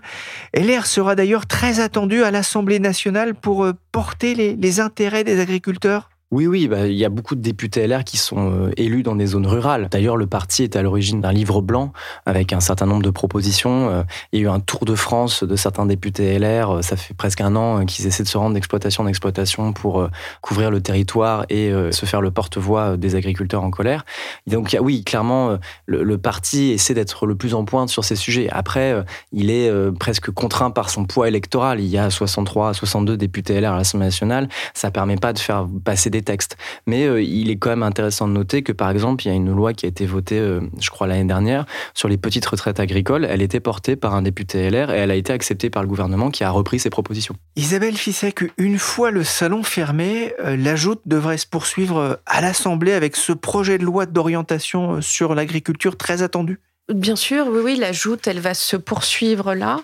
LR 0.53 0.85
sera 0.85 1.15
d'ailleurs 1.15 1.45
très 1.45 1.79
attendu 1.79 2.23
à 2.23 2.31
l'Assemblée 2.31 2.79
nationale 2.79 3.35
pour 3.35 3.65
euh, 3.65 3.73
porter 3.91 4.35
les 4.35 4.79
intérêts 4.79 5.23
des 5.23 5.39
agriculteurs. 5.39 6.09
Oui, 6.31 6.47
oui, 6.47 6.67
bah, 6.67 6.87
il 6.87 6.95
y 6.95 7.05
a 7.05 7.09
beaucoup 7.09 7.35
de 7.35 7.41
députés 7.41 7.85
LR 7.85 8.03
qui 8.03 8.17
sont 8.17 8.51
euh, 8.51 8.71
élus 8.77 9.03
dans 9.03 9.15
des 9.15 9.27
zones 9.27 9.45
rurales. 9.45 9.89
D'ailleurs, 9.91 10.17
le 10.17 10.25
parti 10.25 10.63
est 10.63 10.75
à 10.75 10.81
l'origine 10.81 11.21
d'un 11.21 11.31
livre 11.31 11.61
blanc 11.61 11.93
avec 12.25 12.51
un 12.51 12.59
certain 12.59 12.87
nombre 12.87 13.03
de 13.03 13.11
propositions. 13.11 13.89
Euh, 13.91 14.03
il 14.31 14.39
y 14.39 14.41
a 14.41 14.45
eu 14.45 14.49
un 14.49 14.59
tour 14.59 14.85
de 14.85 14.95
France 14.95 15.43
de 15.43 15.55
certains 15.55 15.85
députés 15.85 16.39
LR. 16.39 16.77
Euh, 16.77 16.81
ça 16.81 16.97
fait 16.97 17.13
presque 17.13 17.41
un 17.41 17.55
an 17.55 17.85
qu'ils 17.85 18.07
essaient 18.07 18.23
de 18.23 18.27
se 18.27 18.39
rendre 18.39 18.55
d'exploitation 18.55 19.03
en 19.03 19.07
exploitation 19.07 19.71
pour 19.71 20.09
couvrir 20.41 20.71
le 20.71 20.81
territoire 20.81 21.45
et 21.49 21.71
se 21.91 22.05
faire 22.05 22.21
le 22.21 22.31
porte-voix 22.31 22.97
des 22.97 23.15
agriculteurs 23.15 23.63
en 23.63 23.69
colère. 23.69 24.03
Donc, 24.47 24.75
oui, 24.81 25.03
clairement, 25.03 25.57
le, 25.85 26.17
parti 26.17 26.71
essaie 26.71 26.93
d'être 26.93 27.25
le 27.25 27.35
plus 27.35 27.53
en 27.53 27.65
pointe 27.65 27.89
sur 27.89 28.03
ces 28.03 28.15
sujets. 28.15 28.49
Après, 28.51 29.03
il 29.31 29.49
est 29.49 29.71
presque 29.99 30.31
contraint 30.31 30.71
par 30.71 30.89
son 30.89 31.05
poids 31.05 31.27
électoral. 31.27 31.79
Il 31.79 31.87
y 31.87 31.97
a 31.97 32.09
63 32.09 32.73
62 32.73 33.17
députés 33.17 33.59
LR 33.59 33.73
à 33.73 33.77
l'Assemblée 33.77 34.07
nationale. 34.07 34.49
Ça 34.73 34.91
permet 34.91 35.17
pas 35.17 35.33
de 35.33 35.39
faire 35.39 35.67
passer 35.83 36.09
des 36.09 36.24
textes. 36.25 36.57
Mais 36.85 37.05
euh, 37.05 37.21
il 37.21 37.49
est 37.49 37.55
quand 37.55 37.69
même 37.69 37.83
intéressant 37.83 38.27
de 38.27 38.33
noter 38.33 38.63
que, 38.63 38.71
par 38.71 38.89
exemple, 38.89 39.23
il 39.25 39.29
y 39.29 39.31
a 39.31 39.33
une 39.33 39.51
loi 39.51 39.73
qui 39.73 39.85
a 39.85 39.89
été 39.89 40.05
votée, 40.05 40.39
euh, 40.39 40.59
je 40.79 40.89
crois, 40.89 41.07
l'année 41.07 41.23
dernière, 41.23 41.65
sur 41.93 42.09
les 42.09 42.17
petites 42.17 42.45
retraites 42.45 42.79
agricoles. 42.79 43.25
Elle 43.25 43.41
était 43.41 43.59
portée 43.59 43.95
par 43.95 44.13
un 44.13 44.21
député 44.21 44.69
LR 44.69 44.91
et 44.91 44.97
elle 44.97 45.11
a 45.11 45.15
été 45.15 45.31
acceptée 45.31 45.69
par 45.69 45.81
le 45.81 45.87
gouvernement 45.87 46.29
qui 46.31 46.43
a 46.43 46.49
repris 46.49 46.79
ses 46.79 46.89
propositions. 46.89 47.35
Isabelle 47.55 47.95
Fissek, 47.95 48.43
une 48.57 48.77
fois 48.77 49.11
le 49.11 49.23
salon 49.23 49.63
fermé, 49.63 50.33
euh, 50.43 50.57
l'ajout 50.57 50.99
devrait 51.05 51.37
se 51.37 51.47
poursuivre 51.47 52.19
à 52.25 52.41
l'Assemblée 52.41 52.93
avec 52.93 53.15
ce 53.15 53.31
projet 53.31 53.77
de 53.77 53.85
loi 53.85 54.05
d'orientation 54.05 55.01
sur 55.01 55.35
l'agriculture 55.35 55.97
très 55.97 56.21
attendu? 56.21 56.59
Bien 56.93 57.15
sûr, 57.15 57.47
oui, 57.47 57.61
oui, 57.63 57.75
la 57.77 57.91
joute, 57.91 58.27
elle 58.27 58.39
va 58.39 58.53
se 58.53 58.75
poursuivre 58.75 59.55
là, 59.55 59.79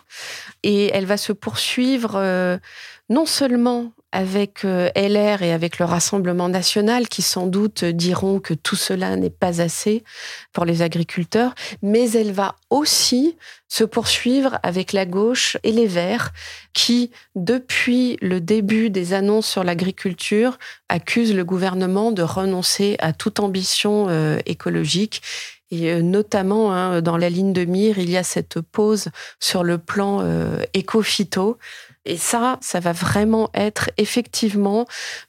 et 0.62 0.92
elle 0.94 1.06
va 1.06 1.18
se 1.18 1.34
poursuivre 1.34 2.60
non 3.12 3.26
seulement 3.26 3.92
avec 4.12 4.66
euh, 4.66 4.90
LR 4.96 5.42
et 5.42 5.54
avec 5.54 5.80
le 5.80 5.86
Rassemblement 5.86 6.50
national 6.50 7.08
qui 7.08 7.22
sans 7.22 7.48
doute 7.48 7.86
diront 7.86 8.40
que 8.40 8.54
tout 8.54 8.76
cela 8.76 9.16
n'est 9.16 9.30
pas 9.30 9.62
assez 9.62 10.04
pour 10.52 10.66
les 10.66 10.82
agriculteurs, 10.82 11.56
mais 11.82 12.12
elle 12.12 12.32
va 12.32 12.56
aussi 12.70 13.38
se 13.68 13.84
poursuivre 13.84 14.60
avec 14.64 14.92
la 14.92 15.06
gauche 15.06 15.58
et 15.64 15.72
les 15.72 15.88
Verts 15.88 16.32
qui, 16.74 17.12
depuis 17.36 18.18
le 18.22 18.42
début 18.42 18.90
des 18.90 19.14
annonces 19.14 19.48
sur 19.48 19.64
l'agriculture, 19.64 20.60
accusent 20.90 21.34
le 21.34 21.46
gouvernement 21.46 22.12
de 22.12 22.24
renoncer 22.24 22.98
à 23.00 23.14
toute 23.14 23.40
ambition 23.40 24.08
euh, 24.10 24.40
écologique. 24.46 25.22
Et 25.74 25.90
euh, 25.90 26.02
notamment, 26.02 26.74
hein, 26.74 27.02
dans 27.02 27.16
la 27.16 27.30
ligne 27.30 27.54
de 27.54 27.64
mire, 27.64 27.98
il 27.98 28.10
y 28.10 28.18
a 28.18 28.24
cette 28.24 28.60
pause 28.60 29.08
sur 29.40 29.64
le 29.64 29.78
plan 29.78 30.22
éco-phyto 30.74 31.58
et 32.06 32.18
ça, 32.18 32.58
ça 32.62 32.80
va 32.80 32.94
vraiment 32.94 33.50
être 33.54 33.90
effectivement 33.98 34.86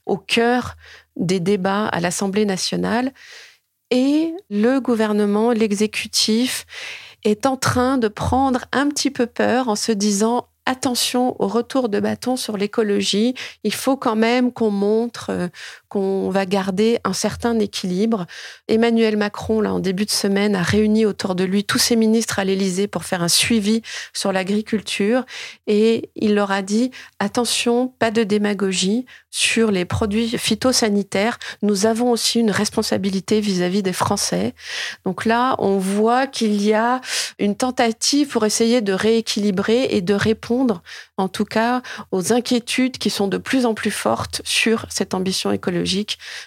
au 0.07 0.17
cœur 0.17 0.77
des 1.17 1.41
débats 1.41 1.87
à 1.87 2.01
l'Assemblée 2.01 2.47
nationale. 2.47 3.13
Et 3.91 4.35
le 4.49 4.81
gouvernement, 4.81 5.53
l'exécutif, 5.53 6.65
est 7.25 7.47
en 7.47 7.57
train 7.57 7.99
de 7.99 8.09
prendre 8.09 8.65
un 8.73 8.89
petit 8.89 9.11
peu 9.11 9.27
peur 9.27 9.69
en 9.69 9.77
se 9.77 9.93
disant 9.93 10.49
attention 10.65 11.37
au 11.43 11.49
retour 11.49 11.89
de 11.89 12.01
bâton 12.01 12.37
sur 12.37 12.57
l'écologie. 12.57 13.35
Il 13.65 13.75
faut 13.75 13.97
quand 13.97 14.17
même 14.17 14.53
qu'on 14.53 14.71
montre 14.71 15.31
euh, 15.31 15.49
qu'on 15.93 16.31
va 16.31 16.47
garder 16.47 17.01
un 17.05 17.13
certain 17.13 17.59
équilibre. 17.59 18.25
Emmanuel 18.67 19.19
Macron, 19.19 19.61
là, 19.61 19.75
en 19.75 19.79
début 19.79 20.07
de 20.07 20.11
semaine, 20.11 20.57
a 20.57 20.63
réuni 20.63 21.05
autour 21.05 21.35
de 21.35 21.45
lui 21.45 21.65
tous 21.65 21.77
ses 21.77 21.97
ministres 21.97 22.39
à 22.39 22.45
l'Élysée 22.45 22.87
pour 22.87 23.05
faire 23.05 23.23
un 23.23 23.29
suivi 23.29 23.83
sur 24.15 24.33
l'agriculture 24.33 25.27
et 25.67 26.09
il 26.17 26.35
leur 26.35 26.51
a 26.51 26.63
dit 26.63 26.93
attention, 27.19 27.89
pas 27.99 28.11
de 28.11 28.23
démagogie 28.23 29.05
sur 29.31 29.71
les 29.71 29.85
produits 29.85 30.39
phytosanitaires. 30.39 31.39
Nous 31.61 31.85
avons 31.85 32.11
aussi 32.11 32.41
une 32.41 32.51
responsabilité 32.51 33.41
vis-à-vis 33.41 33.83
des 33.83 33.93
Français. 33.93 34.55
Donc 35.05 35.27
là, 35.27 35.57
on 35.59 35.77
voit 35.77 36.27
qu'il 36.27 36.63
y 36.63 36.73
a 36.73 37.03
une 37.39 37.55
tentative 37.55 38.29
pour 38.29 38.47
essayer 38.47 38.81
de 38.81 38.95
rééquilibrer 38.95 39.89
et 39.91 40.01
de 40.01 40.15
répondre, 40.15 40.83
en 41.19 41.29
tout 41.29 41.45
cas, 41.45 41.83
aux 42.13 42.33
inquiétudes 42.33 42.97
qui 42.97 43.11
sont 43.11 43.29
de 43.29 43.39
plus 43.39 43.67
en 43.67 43.75
plus 43.75 43.91
fortes 43.91 44.41
sur 44.45 44.87
cette 44.89 45.13
ambition 45.13 45.53
écologique 45.53 45.82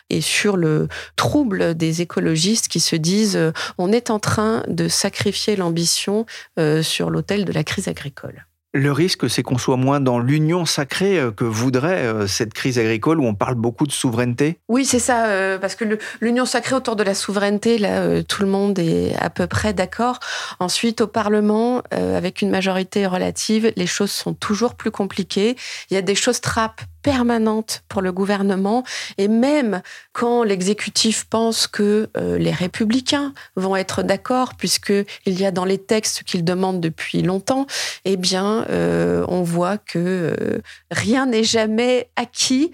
et 0.10 0.21
sur 0.21 0.58
le 0.58 0.88
trouble 1.15 1.76
des 1.76 2.02
écologistes 2.02 2.67
qui 2.67 2.80
se 2.80 2.95
disent 2.95 3.36
euh, 3.36 3.52
on 3.78 3.91
est 3.91 4.10
en 4.10 4.19
train 4.19 4.63
de 4.67 4.88
sacrifier 4.88 5.56
l'ambition 5.56 6.26
euh, 6.60 6.82
sur 6.82 7.10
l'autel 7.10 7.45
de 7.45 7.52
la 7.52 7.63
crise 7.63 7.88
agricole. 7.88 8.45
Le 8.74 8.91
risque, 8.91 9.30
c'est 9.30 9.41
qu'on 9.41 9.58
soit 9.58 9.78
moins 9.78 10.02
dans 10.02 10.19
l'union 10.19 10.65
sacrée 10.65 11.17
euh, 11.17 11.32
que 11.32 11.45
voudrait 11.45 12.28
cette 12.28 12.54
crise 12.54 12.78
agricole 12.78 13.21
où 13.21 13.26
on 13.26 13.34
parle 13.34 13.56
beaucoup 13.56 13.88
de 13.88 13.91
souveraineté? 13.91 14.60
Oui, 14.67 14.84
c'est 14.84 15.00
ça, 15.00 15.58
parce 15.62 15.76
que 15.76 15.98
l'union 16.19 16.45
sacrée 16.45 16.76
autour 16.76 16.98
de 16.98 17.04
la 17.04 17.15
souveraineté, 17.15 17.78
là, 17.78 18.21
tout 18.24 18.41
le 18.41 18.50
monde 18.50 18.78
est 18.78 19.15
à 19.15 19.30
peu 19.30 19.48
près 19.48 19.74
d'accord. 19.74 20.19
Ensuite, 20.60 21.00
au 21.00 21.08
Parlement, 21.08 21.84
avec 21.91 22.41
une 22.41 22.50
majorité 22.50 23.08
relative, 23.08 23.71
les 23.78 23.88
choses 23.88 24.12
sont 24.12 24.34
toujours 24.34 24.76
plus 24.76 24.91
compliquées. 24.91 25.56
Il 25.89 25.93
y 25.93 25.98
a 25.98 26.02
des 26.02 26.15
choses 26.15 26.41
trappes 26.41 26.82
permanente 27.06 27.84
pour 27.88 28.02
le 28.02 28.12
gouvernement. 28.12 28.84
Et 29.20 29.28
même 29.28 29.84
quand 30.12 30.41
l'exécutif 30.41 31.26
pense 31.26 31.68
que 31.68 32.10
euh, 32.18 32.39
les 32.39 32.52
républicains 32.52 33.32
vont 33.56 33.76
être 33.76 34.02
d'accord, 34.02 34.56
puisqu'il 34.56 35.06
y 35.39 35.46
a 35.46 35.52
dans 35.52 35.65
les 35.65 35.78
textes 35.78 36.24
qu'ils 36.24 36.44
demandent 36.44 36.82
depuis 36.82 37.22
longtemps, 37.22 37.68
eh 38.06 38.18
bien, 38.18 38.65
euh, 38.72 39.24
on 39.28 39.44
voit 39.44 39.78
que 39.78 40.00
euh, 40.00 40.62
rien 40.89 41.28
n'est 41.28 41.44
jamais 41.44 42.10
acquis. 42.15 42.72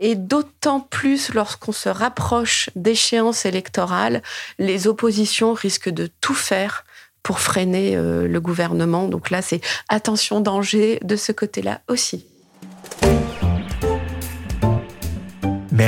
Et 0.00 0.16
d'autant 0.16 0.80
plus 0.80 1.32
lorsqu'on 1.32 1.72
se 1.72 1.88
rapproche 1.88 2.70
d'échéances 2.74 3.46
électorales, 3.46 4.22
les 4.58 4.88
oppositions 4.88 5.52
risquent 5.52 5.90
de 5.90 6.08
tout 6.20 6.34
faire 6.34 6.84
pour 7.22 7.38
freiner 7.40 7.96
le 7.96 8.40
gouvernement. 8.40 9.08
Donc 9.08 9.30
là, 9.30 9.42
c'est 9.42 9.60
attention 9.88 10.40
danger 10.40 11.00
de 11.02 11.16
ce 11.16 11.32
côté-là 11.32 11.80
aussi. 11.88 12.24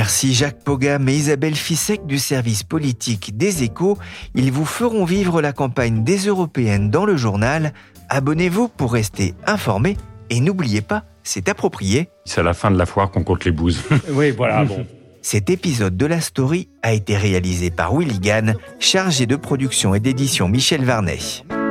Merci 0.01 0.33
Jacques 0.33 0.63
Pogam 0.63 1.07
et 1.09 1.13
Isabelle 1.13 1.53
Fissek 1.53 2.07
du 2.07 2.17
service 2.17 2.63
politique 2.63 3.37
des 3.37 3.61
échos. 3.61 3.99
Ils 4.33 4.51
vous 4.51 4.65
feront 4.65 5.05
vivre 5.05 5.43
la 5.43 5.53
campagne 5.53 6.03
des 6.03 6.25
européennes 6.25 6.89
dans 6.89 7.05
le 7.05 7.15
journal. 7.15 7.71
Abonnez-vous 8.09 8.67
pour 8.67 8.93
rester 8.93 9.35
informé 9.45 9.97
et 10.31 10.39
n'oubliez 10.39 10.81
pas, 10.81 11.03
c'est 11.21 11.49
approprié. 11.49 12.09
C'est 12.25 12.39
à 12.39 12.43
la 12.43 12.55
fin 12.55 12.71
de 12.71 12.79
la 12.79 12.87
foire 12.87 13.11
qu'on 13.11 13.23
compte 13.23 13.45
les 13.45 13.51
bouses. 13.51 13.83
oui, 14.09 14.31
voilà, 14.31 14.65
bon. 14.65 14.87
Cet 15.21 15.51
épisode 15.51 15.95
de 15.95 16.07
la 16.07 16.19
story 16.19 16.67
a 16.81 16.93
été 16.93 17.15
réalisé 17.15 17.69
par 17.69 17.95
Willy 17.95 18.17
Gann, 18.17 18.55
chargé 18.79 19.27
de 19.27 19.35
production 19.35 19.93
et 19.93 19.99
d'édition 19.99 20.49
Michel 20.49 20.83
Varnet. 20.83 21.19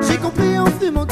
J'ai 0.09 0.19
compris 0.19 0.57
en 0.57 0.67
fumant 0.67 1.05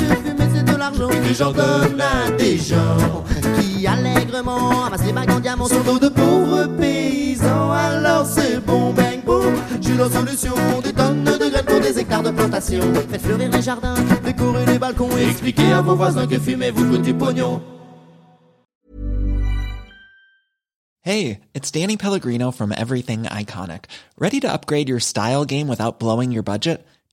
l'argent 0.96 1.52
donne 1.52 2.00
à 2.00 2.30
des 2.32 2.58
gens 2.58 3.24
qui 3.60 3.86
allègrement 3.86 4.84
amassent 4.84 5.04
les 5.04 5.12
bagues 5.12 5.30
en 5.30 5.40
diamant 5.40 5.68
sur 5.68 5.82
dos 5.84 5.98
de 5.98 6.08
pauvres 6.08 6.66
paysans. 6.78 7.70
Alors 7.70 8.26
c'est 8.26 8.64
bon, 8.64 8.92
bang, 8.92 9.22
boom, 9.24 9.54
j'ai 9.80 9.94
la 9.94 10.08
solution. 10.08 10.54
Des 10.82 10.92
tonnes 10.92 11.24
de 11.24 11.50
graines 11.50 11.64
pour 11.64 11.80
des 11.80 11.98
hectares 11.98 12.22
de 12.22 12.30
plantation. 12.30 12.82
Faites 13.10 13.20
fleurir 13.20 13.50
les 13.50 13.62
jardins, 13.62 13.94
décorer 14.24 14.66
les 14.66 14.78
balcons 14.78 15.10
et 15.18 15.24
expliquez 15.24 15.72
à 15.72 15.80
vos 15.80 15.94
voisins 15.94 16.26
que 16.26 16.38
fumer 16.38 16.70
vous 16.70 16.88
coûte 16.90 17.02
du 17.02 17.14
pognon. 17.14 17.60
Hey, 21.02 21.40
it's 21.54 21.70
Danny 21.70 21.96
Pellegrino 21.96 22.50
from 22.50 22.70
Everything 22.70 23.22
Iconic. 23.22 23.84
Ready 24.18 24.40
to 24.40 24.52
upgrade 24.52 24.90
your 24.90 25.00
style 25.00 25.46
game 25.46 25.66
without 25.66 25.98
blowing 25.98 26.32
your 26.32 26.42
budget? 26.42 26.84